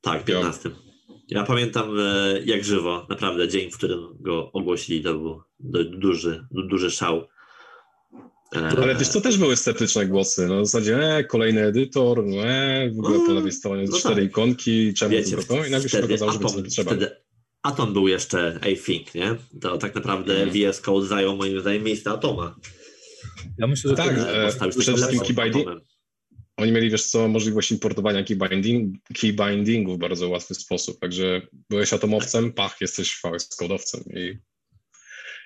[0.00, 0.70] Tak, 15.
[1.28, 5.42] Ja pamiętam e, jak żywo, naprawdę dzień, w którym go ogłosili, to był
[5.84, 7.28] duży, duży szał.
[8.50, 10.46] Ale wiesz, to też były sceptyczne głosy.
[10.48, 14.14] No, w zasadzie, e, kolejny edytor, no, e, w ogóle po lewej stronie no cztery
[14.14, 14.24] tak.
[14.24, 15.66] ikonki, czemu Wiecie, to?
[15.66, 16.90] I nagle się okazało, że Atom, trzeba.
[16.90, 17.10] Wtedy
[17.62, 19.36] Atom był jeszcze async, nie?
[19.60, 20.54] To tak naprawdę mm.
[20.54, 22.56] VS Code zajął moim zdaniem miejsce Atoma.
[23.58, 25.68] Ja myślę, że tak, e, przede wszystkim keybinding.
[26.56, 32.52] Oni mieli, wiesz co, możliwość importowania keybinding, keybindingu w bardzo łatwy sposób, także byłeś atomowcem,
[32.52, 34.38] pach, jesteś VS Code'owcem i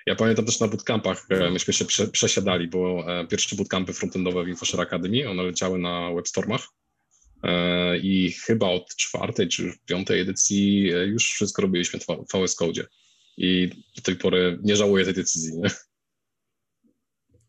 [0.09, 4.43] ja pamiętam też na bootcampach, e, myśmy się prze, przesiadali, bo e, pierwsze bootcampy frontendowe
[4.43, 6.67] w InfoShare Academy, one leciały na WebStormach
[7.43, 12.87] e, i chyba od czwartej czy piątej edycji już wszystko robiliśmy w VS Code.
[13.37, 15.57] I do tej pory nie żałuję tej decyzji.
[15.57, 15.69] Nie?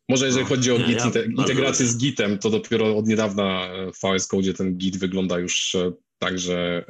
[0.09, 4.27] Może jeżeli chodzi o Git, ja integrację z Gitem, to dopiero od niedawna w VS
[4.27, 5.77] Code ten Git wygląda już
[6.19, 6.85] tak, że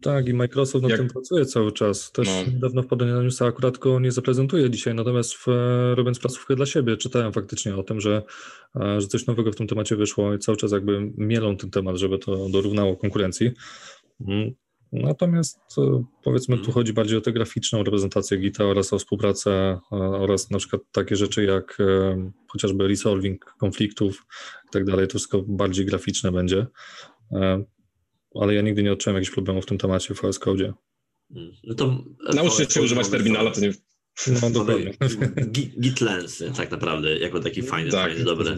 [0.00, 1.00] tak, i Microsoft nad Jak...
[1.00, 2.12] tym pracuje cały czas.
[2.12, 2.52] Też no.
[2.52, 5.46] niedawno wpadłem na newsa, akurat go nie zaprezentuję dzisiaj, natomiast w,
[5.94, 8.22] robiąc placówkę dla siebie, czytałem faktycznie o tym, że,
[8.80, 11.96] e, że coś nowego w tym temacie wyszło i cały czas jakby mielą ten temat,
[11.96, 13.50] żeby to dorównało konkurencji.
[14.28, 14.54] Mm.
[14.92, 16.74] Natomiast e, powiedzmy, tu mhm.
[16.74, 19.50] chodzi bardziej o tę graficzną reprezentację Gita oraz o współpracę
[19.92, 21.78] e, oraz na przykład takie rzeczy jak
[22.48, 24.26] chociażby resolving konfliktów
[24.68, 26.66] i tak dalej, to wszystko bardziej graficzne będzie
[28.42, 30.72] ale ja nigdy nie odczułem jakichś problemów w tym temacie w VS Code.
[31.64, 33.72] No to Nauczcie się używać terminala, to nie...
[34.42, 34.92] No dokładnie.
[35.80, 38.10] GitLensy tak naprawdę, jako taki fajny, tak.
[38.10, 38.56] fajny dobry,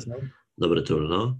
[0.58, 1.38] dobry tool, no.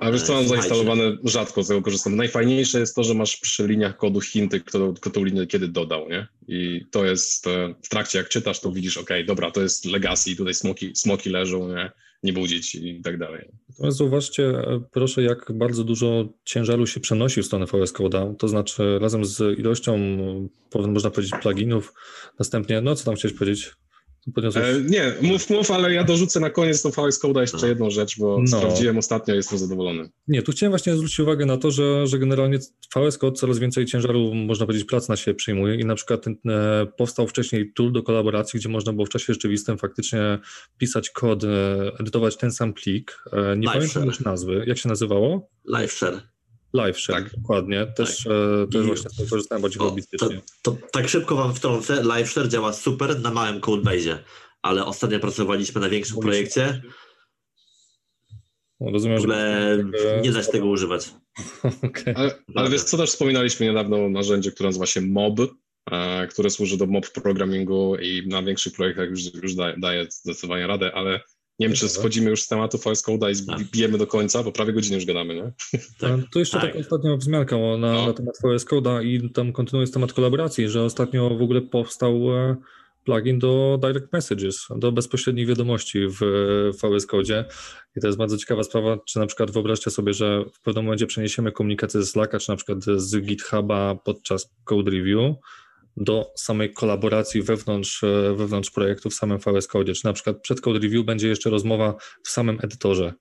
[0.00, 2.16] A wiesz co, mam zainstalowane, rzadko z tego korzystam.
[2.16, 6.08] Najfajniejsze jest to, że masz przy liniach kodu hinty, kto, kto tą linię kiedy dodał,
[6.08, 6.26] nie?
[6.48, 10.36] I to jest e, w trakcie, jak czytasz, to widzisz, ok, dobra, to jest legacy,
[10.36, 11.92] tutaj smoki, smoki leżą, nie?
[12.22, 13.48] Nie budzić i tak dalej.
[13.68, 14.52] Natomiast zauważcie,
[14.92, 19.58] proszę, jak bardzo dużo ciężaru się przenosi w stronę VS Code'a, to znaczy razem z
[19.58, 19.98] ilością,
[20.88, 21.94] można powiedzieć, pluginów,
[22.38, 23.70] następnie, no co tam chciałeś powiedzieć?
[24.54, 27.66] E, nie, mów, mów, ale ja dorzucę na koniec do VS Code'a jeszcze no.
[27.66, 28.46] jedną rzecz, bo no.
[28.58, 30.08] sprawdziłem ostatnio i jestem zadowolony.
[30.28, 32.58] Nie, tu chciałem właśnie zwrócić uwagę na to, że, że generalnie
[32.94, 36.36] VS Code coraz więcej ciężaru, można powiedzieć, prac na siebie przyjmuje i na przykład ten,
[36.48, 40.38] e, powstał wcześniej tool do kolaboracji, gdzie można było w czasie rzeczywistym faktycznie
[40.78, 41.48] pisać kod, e,
[42.00, 43.24] edytować ten sam plik.
[43.32, 44.06] E, nie Live pamiętam share.
[44.06, 44.64] już nazwy.
[44.66, 45.50] Jak się nazywało?
[45.68, 46.32] LiveShare.
[46.74, 47.36] LiveShare, tak.
[47.36, 47.86] dokładnie.
[47.96, 48.32] Też, tak.
[48.32, 50.40] e, też I, właśnie z tego korzystałem bardziej hobbystycznie.
[50.62, 54.18] To, to, tak szybko wam wtrącę, LiveShare działa super na małym codebase'ie,
[54.62, 56.82] ale ostatnio pracowaliśmy na większym projekcie.
[58.80, 60.20] No, rozumiem, w ogóle że...
[60.20, 61.10] nie da się tego używać.
[61.88, 62.14] okay.
[62.16, 65.40] ale, ale wiesz co, też wspominaliśmy niedawno o narzędziu, które nazywa się Mob,
[65.90, 70.66] e, które służy do mob programmingu i na większych projektach już, już daje, daje zdecydowanie
[70.66, 71.20] radę, ale
[71.58, 73.70] nie wiem, czy schodzimy już z tematu VS Code'a i tak.
[73.70, 75.52] bijemy do końca, bo prawie godzinę już gadamy, nie?
[75.98, 76.20] Tak.
[76.32, 76.66] To jeszcze tak.
[76.66, 78.06] taka ostatnia wzmianka na, no.
[78.06, 82.56] na temat VS Code'a i tam kontynuując temat kolaboracji, że ostatnio w ogóle powstał e,
[83.04, 86.20] plugin do direct messages, do bezpośrednich wiadomości w
[86.82, 87.44] VS Code.
[87.96, 91.06] I to jest bardzo ciekawa sprawa, czy na przykład wyobraźcie sobie, że w pewnym momencie
[91.06, 95.36] przeniesiemy komunikację z Slacka, czy na przykład z GitHuba podczas code review,
[95.96, 100.60] do samej kolaboracji wewnątrz, e, wewnątrz projektu w samym VS Code, czy na przykład przed
[100.60, 103.14] code review będzie jeszcze rozmowa w samym edytorze,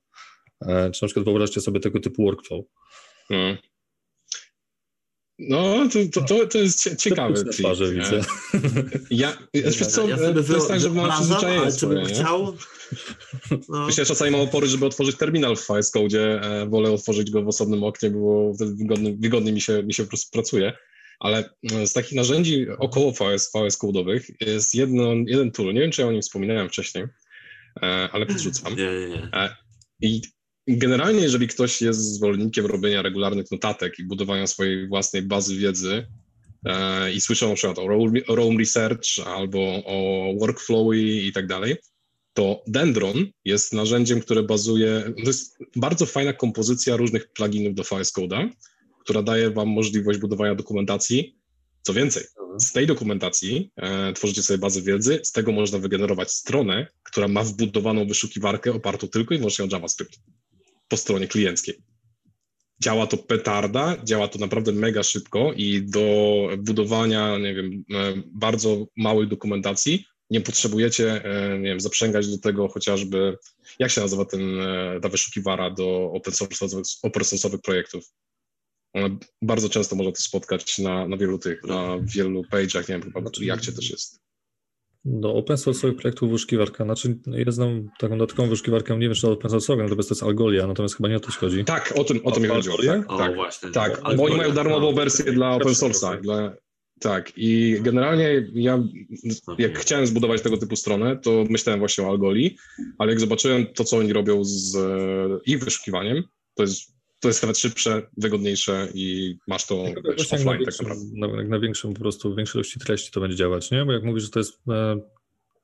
[0.62, 2.66] e, czy na przykład wyobraźcie sobie tego typu workflow.
[3.28, 3.58] Hmm.
[5.50, 7.46] No, to, to, to, jest ciekawe.
[7.46, 8.22] Twarze, widzę.
[9.12, 12.56] Ja, wiesz co, ja to jest tak, że mam przyzwyczajenie czy bym chciał...
[13.70, 13.86] No.
[13.88, 16.42] Myślę, że czasami mam opory, żeby otworzyć terminal w VS Code.
[16.42, 20.04] E, wolę otworzyć go w osobnym oknie, bo wtedy wygodnie, wygodnie mi, się, mi się
[20.04, 20.74] po prostu pracuje.
[21.22, 25.92] Ale e, z takich narzędzi około VS, VS Code'owych jest jedno, jeden tool, nie wiem,
[25.92, 27.04] czy ja o nim wspominałem wcześniej,
[27.84, 28.76] e, ale podrzucam.
[28.76, 29.30] Nie, nie, nie.
[30.02, 30.22] I
[30.68, 36.08] Generalnie, jeżeli ktoś jest zwolennikiem robienia regularnych notatek i budowania swojej własnej bazy wiedzy
[36.66, 37.88] e, i słyszą na przykład o
[38.36, 41.76] Roam Research albo o workflowy i tak dalej,
[42.34, 48.14] to Dendron jest narzędziem, które bazuje, to jest bardzo fajna kompozycja różnych pluginów do VS
[48.14, 48.50] Code'a,
[49.04, 51.38] która daje wam możliwość budowania dokumentacji.
[51.82, 52.24] Co więcej,
[52.60, 57.43] z tej dokumentacji e, tworzycie sobie bazę wiedzy, z tego można wygenerować stronę, która ma
[57.43, 60.20] wbudowaną wyszukiwarkę opartą tylko i wyłącznie o JavaScript
[60.88, 61.76] po stronie klienckiej.
[62.84, 68.88] Działa to petarda, działa to naprawdę mega szybko i do budowania, nie wiem, e, bardzo
[68.97, 73.38] małej dokumentacji nie potrzebujecie, e, nie wiem, zaprzęgać do tego chociażby,
[73.80, 78.04] jak się nazywa ten, e, ta wyszukiwara do open source'owych, open source'owych projektów.
[79.42, 83.22] Bardzo często można to spotkać na, na wielu tych, na wielu page'ach, nie wiem, chyba
[83.22, 84.22] w Reakcie też jest.
[85.06, 89.32] Do open source'owych projektów wyszukiwarka, znaczy ja znam taką dodatkową wyszukiwarkę, nie wiem czy to
[89.32, 91.66] open source'ową, natomiast to jest Algolia, natomiast chyba nie o to chodzi.
[91.66, 92.78] Tak, o tym, o tym mi chodziło.
[92.78, 93.72] Tak, o, tak, właśnie.
[93.72, 94.02] tak.
[94.18, 96.22] bo oni mają darmową wersję dla open source'a.
[96.22, 96.56] Dla,
[97.00, 98.84] tak, i generalnie ja,
[99.58, 102.58] jak chciałem zbudować tego typu stronę, to myślałem właśnie o Algoli,
[102.98, 106.24] ale jak zobaczyłem to, co oni robią z e, ich wyszukiwaniem,
[106.56, 110.80] to jest to jest nawet szybsze, wygodniejsze i masz to no, wiesz, offline na tak
[110.82, 111.06] naprawdę.
[111.14, 113.86] Na, na większym po prostu, większej ilości treści to będzie działać, nie?
[113.86, 115.02] Bo jak mówisz, że to jest e,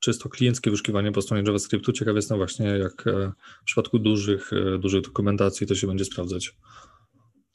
[0.00, 3.32] czysto klienckie wyszukiwanie po stronie JavaScriptu, ciekaw jestem właśnie, jak e,
[3.62, 6.54] w przypadku dużych, e, dużych dokumentacji to się będzie sprawdzać.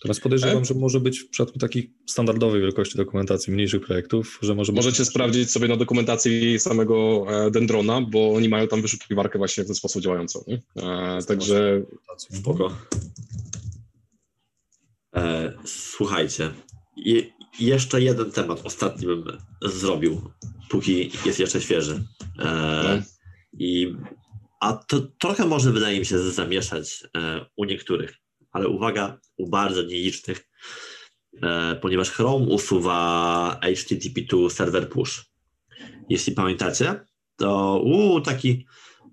[0.01, 0.66] Teraz podejrzewam, e?
[0.66, 5.10] że może być w przypadku takich standardowej wielkości dokumentacji, mniejszych projektów, że może Możecie być...
[5.10, 9.76] sprawdzić sobie na dokumentacji samego e, Dendrona, bo oni mają tam wyszukiwarkę właśnie w ten
[9.76, 10.43] sposób działającą.
[10.47, 10.62] Nie?
[10.84, 11.82] E, także
[12.18, 12.72] spoko.
[15.16, 16.51] E, słuchajcie,
[16.97, 17.22] je,
[17.59, 19.24] jeszcze jeden temat ostatni bym
[19.61, 20.32] zrobił,
[20.70, 22.03] póki jest jeszcze świeży.
[22.39, 23.03] E, no.
[23.59, 23.95] I,
[24.59, 28.16] a to trochę może wydaje mi się zamieszać e, u niektórych,
[28.51, 30.49] ale uwaga, u bardzo nielicznych,
[31.43, 35.26] e, ponieważ Chrome usuwa HTTP2 server push.
[36.09, 37.05] Jeśli pamiętacie,
[37.36, 38.66] to uu, taki,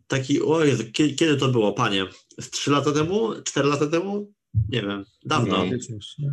[0.06, 2.06] taki, o Jezu, kiedy, kiedy to było, panie?
[2.40, 3.42] Z 3 lata temu?
[3.44, 4.32] 4 lata temu?
[4.54, 5.64] Nie wiem, dawno.
[6.18, 6.28] No.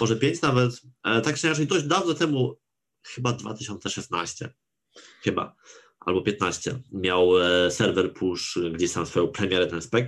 [0.00, 0.80] Może pięć nawet.
[1.04, 2.56] E, tak czy inaczej, dość dawno temu,
[3.02, 4.54] chyba 2016,
[5.22, 5.56] chyba,
[6.00, 10.06] albo 15, miał e, serwer push gdzieś tam swoją premierę ten spec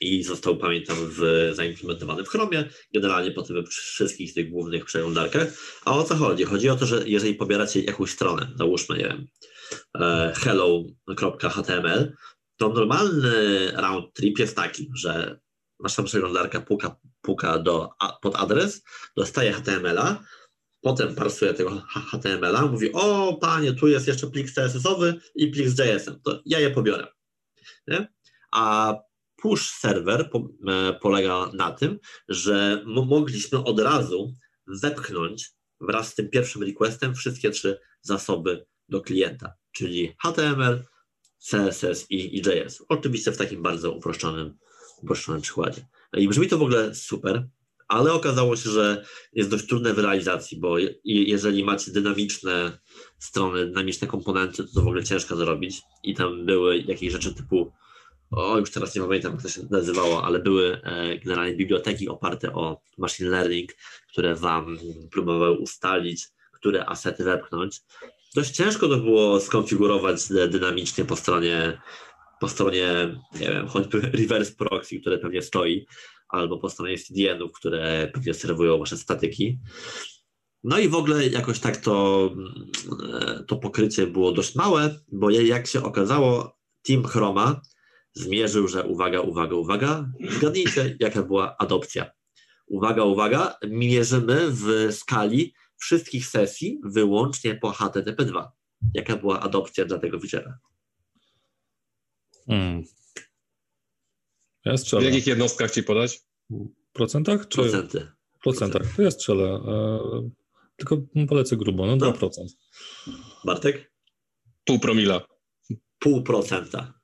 [0.00, 5.48] i został, pamiętam, w, zaimplementowany w Chromie, generalnie po tym wszystkich tych głównych przeglądarkach.
[5.84, 6.44] A o co chodzi?
[6.44, 9.26] Chodzi o to, że jeżeli pobieracie jakąś stronę, załóżmy, nie wiem,
[10.00, 12.12] e, hello.html,
[12.56, 15.40] to normalny round trip jest taki, że
[15.84, 17.90] nasza przeglądarka puka, puka do,
[18.22, 18.82] pod adres,
[19.16, 20.24] dostaje HTML-a,
[20.80, 25.78] potem parsuje tego HTML-a, mówi, o panie, tu jest jeszcze plik CSS-owy i plik z
[25.78, 27.06] JS-em, to ja je pobiorę.
[27.88, 28.08] Nie?
[28.52, 28.94] A
[29.36, 34.34] push server po, e, polega na tym, że mogliśmy od razu
[34.66, 40.84] wepchnąć wraz z tym pierwszym requestem wszystkie trzy zasoby do klienta, czyli HTML,
[41.50, 42.84] CSS i, i JS.
[42.88, 44.58] Oczywiście w takim bardzo uproszczonym
[45.02, 45.86] uproszczonym przykładzie.
[46.16, 47.48] I brzmi to w ogóle super,
[47.88, 52.78] ale okazało się, że jest dość trudne w realizacji, bo jeżeli macie dynamiczne
[53.18, 57.72] strony, dynamiczne komponenty, to, to w ogóle ciężko zrobić i tam były jakieś rzeczy typu
[58.30, 62.52] o, już teraz nie pamiętam, jak to się nazywało, ale były e, generalnie biblioteki oparte
[62.52, 63.70] o machine learning,
[64.08, 64.78] które wam
[65.10, 67.80] próbowały ustalić, które asety wepchnąć.
[68.34, 71.80] Dość ciężko to było skonfigurować dynamicznie po stronie
[72.40, 75.86] po stronie, nie wiem, choćby reverse proxy, które pewnie stoi,
[76.28, 79.58] albo po stronie CDN-ów, które pewnie serwują wasze statyki.
[80.64, 85.66] No i w ogóle jakoś tak to, mm, to pokrycie było dość małe, bo jak
[85.66, 87.60] się okazało, Team Chroma
[88.14, 92.10] zmierzył, że uwaga, uwaga, uwaga, zgadnijcie, jaka była adopcja.
[92.66, 98.46] Uwaga, uwaga, mierzymy w skali wszystkich sesji wyłącznie po HTTP2.
[98.94, 100.52] Jaka była adopcja dla tego feature'a?
[102.46, 102.84] Hmm.
[104.64, 105.02] Ja strzelę.
[105.02, 106.20] W jakich jednostkach ci podać?
[106.92, 107.48] Procentach?
[107.48, 107.56] Czy...
[107.56, 108.06] Procenty.
[108.42, 108.96] Procentach.
[108.96, 109.60] To ja strzelę.
[110.76, 110.96] Tylko
[111.28, 112.28] polecę grubo, no 2%.
[113.44, 113.92] Bartek?
[114.64, 115.26] Pół promila.
[115.98, 117.00] Pół procenta.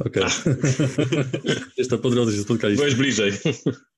[0.00, 0.22] Okej.
[0.22, 1.24] Okay.
[1.78, 2.84] Jeszcze po drodze się spotkaliśmy.
[2.84, 3.32] Byłeś bliżej.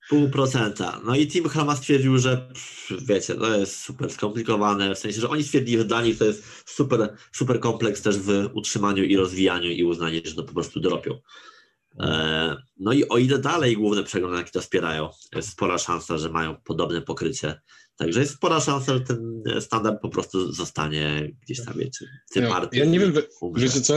[0.08, 1.00] Pół procenta.
[1.04, 2.48] No i Tim Hrama stwierdził, że
[3.02, 6.44] wiecie, to jest super skomplikowane, w sensie, że oni stwierdzili, że dla nich to jest
[6.66, 11.18] super, super kompleks też w utrzymaniu i rozwijaniu i uznanie, że to po prostu dropią.
[12.00, 16.56] E, no i o ile dalej główne przeglądarki to wspierają, jest spora szansa, że mają
[16.64, 17.60] podobne pokrycie.
[17.96, 22.44] Także jest spora szansa, że ten standard po prostu zostanie gdzieś tam, wiecie, w tym
[22.44, 23.12] ja, ja nie wiem,
[23.56, 23.94] wiecie co,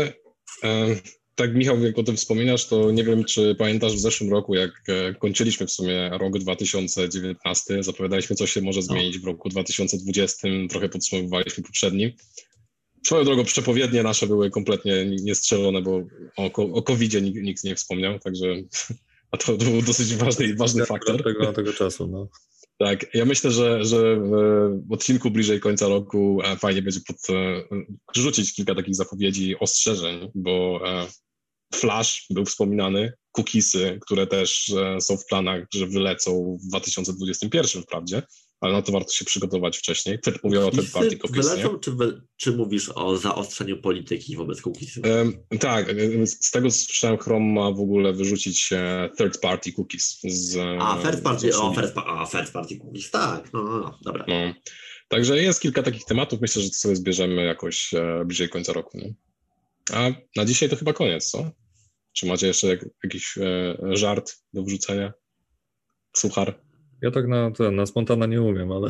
[1.36, 4.72] tak Michał, jak o tym wspominasz, to nie wiem, czy pamiętasz w zeszłym roku, jak
[4.88, 8.86] e, kończyliśmy w sumie rok 2019, zapowiadaliśmy, co się może no.
[8.86, 12.16] zmienić w roku 2020, trochę podsumowywaliśmy poprzedni.
[13.06, 16.04] Swoją drogą przepowiednie nasze były kompletnie niestrzelone, bo
[16.38, 18.48] o, o COVID-zie nikt, nikt, nie wspomniał, także
[19.32, 21.24] a to był dosyć ważny, ważny faktor.
[21.24, 22.30] Tego, tego czasu, no.
[22.78, 24.18] Tak, ja myślę, że, że
[24.90, 27.64] w odcinku bliżej końca roku e, fajnie będzie pod, e,
[28.16, 30.82] rzucić kilka takich zapowiedzi, ostrzeżeń, bo
[31.76, 38.22] Flash był wspominany, cookiesy, które też są w planach, że wylecą w 2021 wprawdzie,
[38.62, 40.20] ale na to warto się przygotować wcześniej.
[40.44, 41.50] Mówię o third party cookies.
[41.50, 41.92] Wylecą, czy,
[42.38, 45.04] czy mówisz o zaostrzeniu polityki wobec cookiesów?
[45.06, 45.96] Um, tak,
[46.26, 48.70] z tego co słyszałem, Chrome ma w ogóle wyrzucić
[49.18, 50.20] third party cookies.
[50.24, 54.26] Z, a, third party, o, third, a, third party cookies, tak, no, no, no dobra.
[54.28, 54.54] No.
[55.08, 58.98] Także jest kilka takich tematów, myślę, że to sobie zbierzemy jakoś e, bliżej końca roku.
[58.98, 59.14] Nie?
[59.94, 61.52] A na dzisiaj to chyba koniec, co?
[62.14, 65.14] Czy macie jeszcze jakiś e, żart do wrzucenia?
[66.16, 66.64] Suchar?
[67.04, 68.90] Ja tak na, ten, na spontana nie umiem, ale...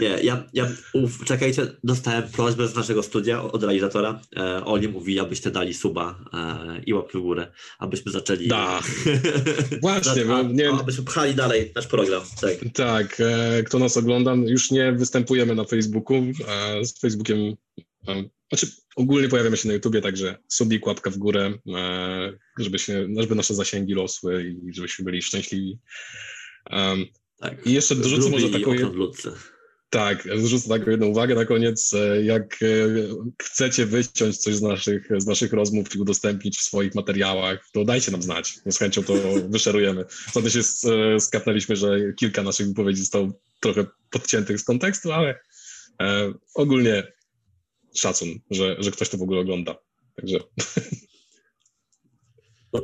[0.00, 4.20] Nie, ja, ja uf, czekajcie, dostałem prośbę z naszego studia od realizatora.
[4.36, 8.48] E, Oli mówi, abyście dali suba e, i łapkę w górę, abyśmy zaczęli...
[8.48, 8.80] Da.
[9.82, 10.78] Właśnie, bo nie wiem...
[10.78, 12.22] Abyśmy pchali dalej nasz program.
[12.40, 16.16] Tak, tak e, kto nas ogląda, już nie występujemy na Facebooku.
[16.48, 17.56] E, z Facebookiem
[18.52, 23.34] znaczy, ogólnie pojawiamy się na YouTubie, także subik, łapka w górę, e, żeby, się, żeby
[23.34, 25.78] nasze zasięgi rosły i żebyśmy byli szczęśliwi.
[27.38, 27.66] Tak.
[27.66, 28.70] I jeszcze dorzucę może taką...
[29.90, 31.94] Tak, dorzucę taką jedną uwagę na koniec.
[31.94, 32.66] E, jak e,
[33.42, 38.12] chcecie wyciąć coś z naszych, z naszych rozmów i udostępnić w swoich materiałach, to dajcie
[38.12, 38.58] nam znać.
[38.70, 39.14] Z chęcią to
[39.48, 40.04] wyszerujemy.
[40.08, 40.60] Wtedy się
[41.20, 45.40] skapnęliśmy, że kilka naszych wypowiedzi zostało trochę podciętych z kontekstu, ale
[46.54, 47.12] ogólnie
[47.94, 49.74] szacun, że, że ktoś to w ogóle ogląda.
[50.16, 50.38] Także.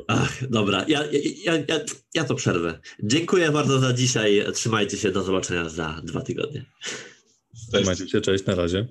[0.08, 1.04] Ach, dobra, ja,
[1.44, 1.80] ja, ja,
[2.14, 2.80] ja to przerwę.
[3.02, 4.44] Dziękuję bardzo za dzisiaj.
[4.54, 6.64] Trzymajcie się, do zobaczenia za dwa tygodnie.
[7.72, 8.88] Trzymajcie się, cześć, na razie.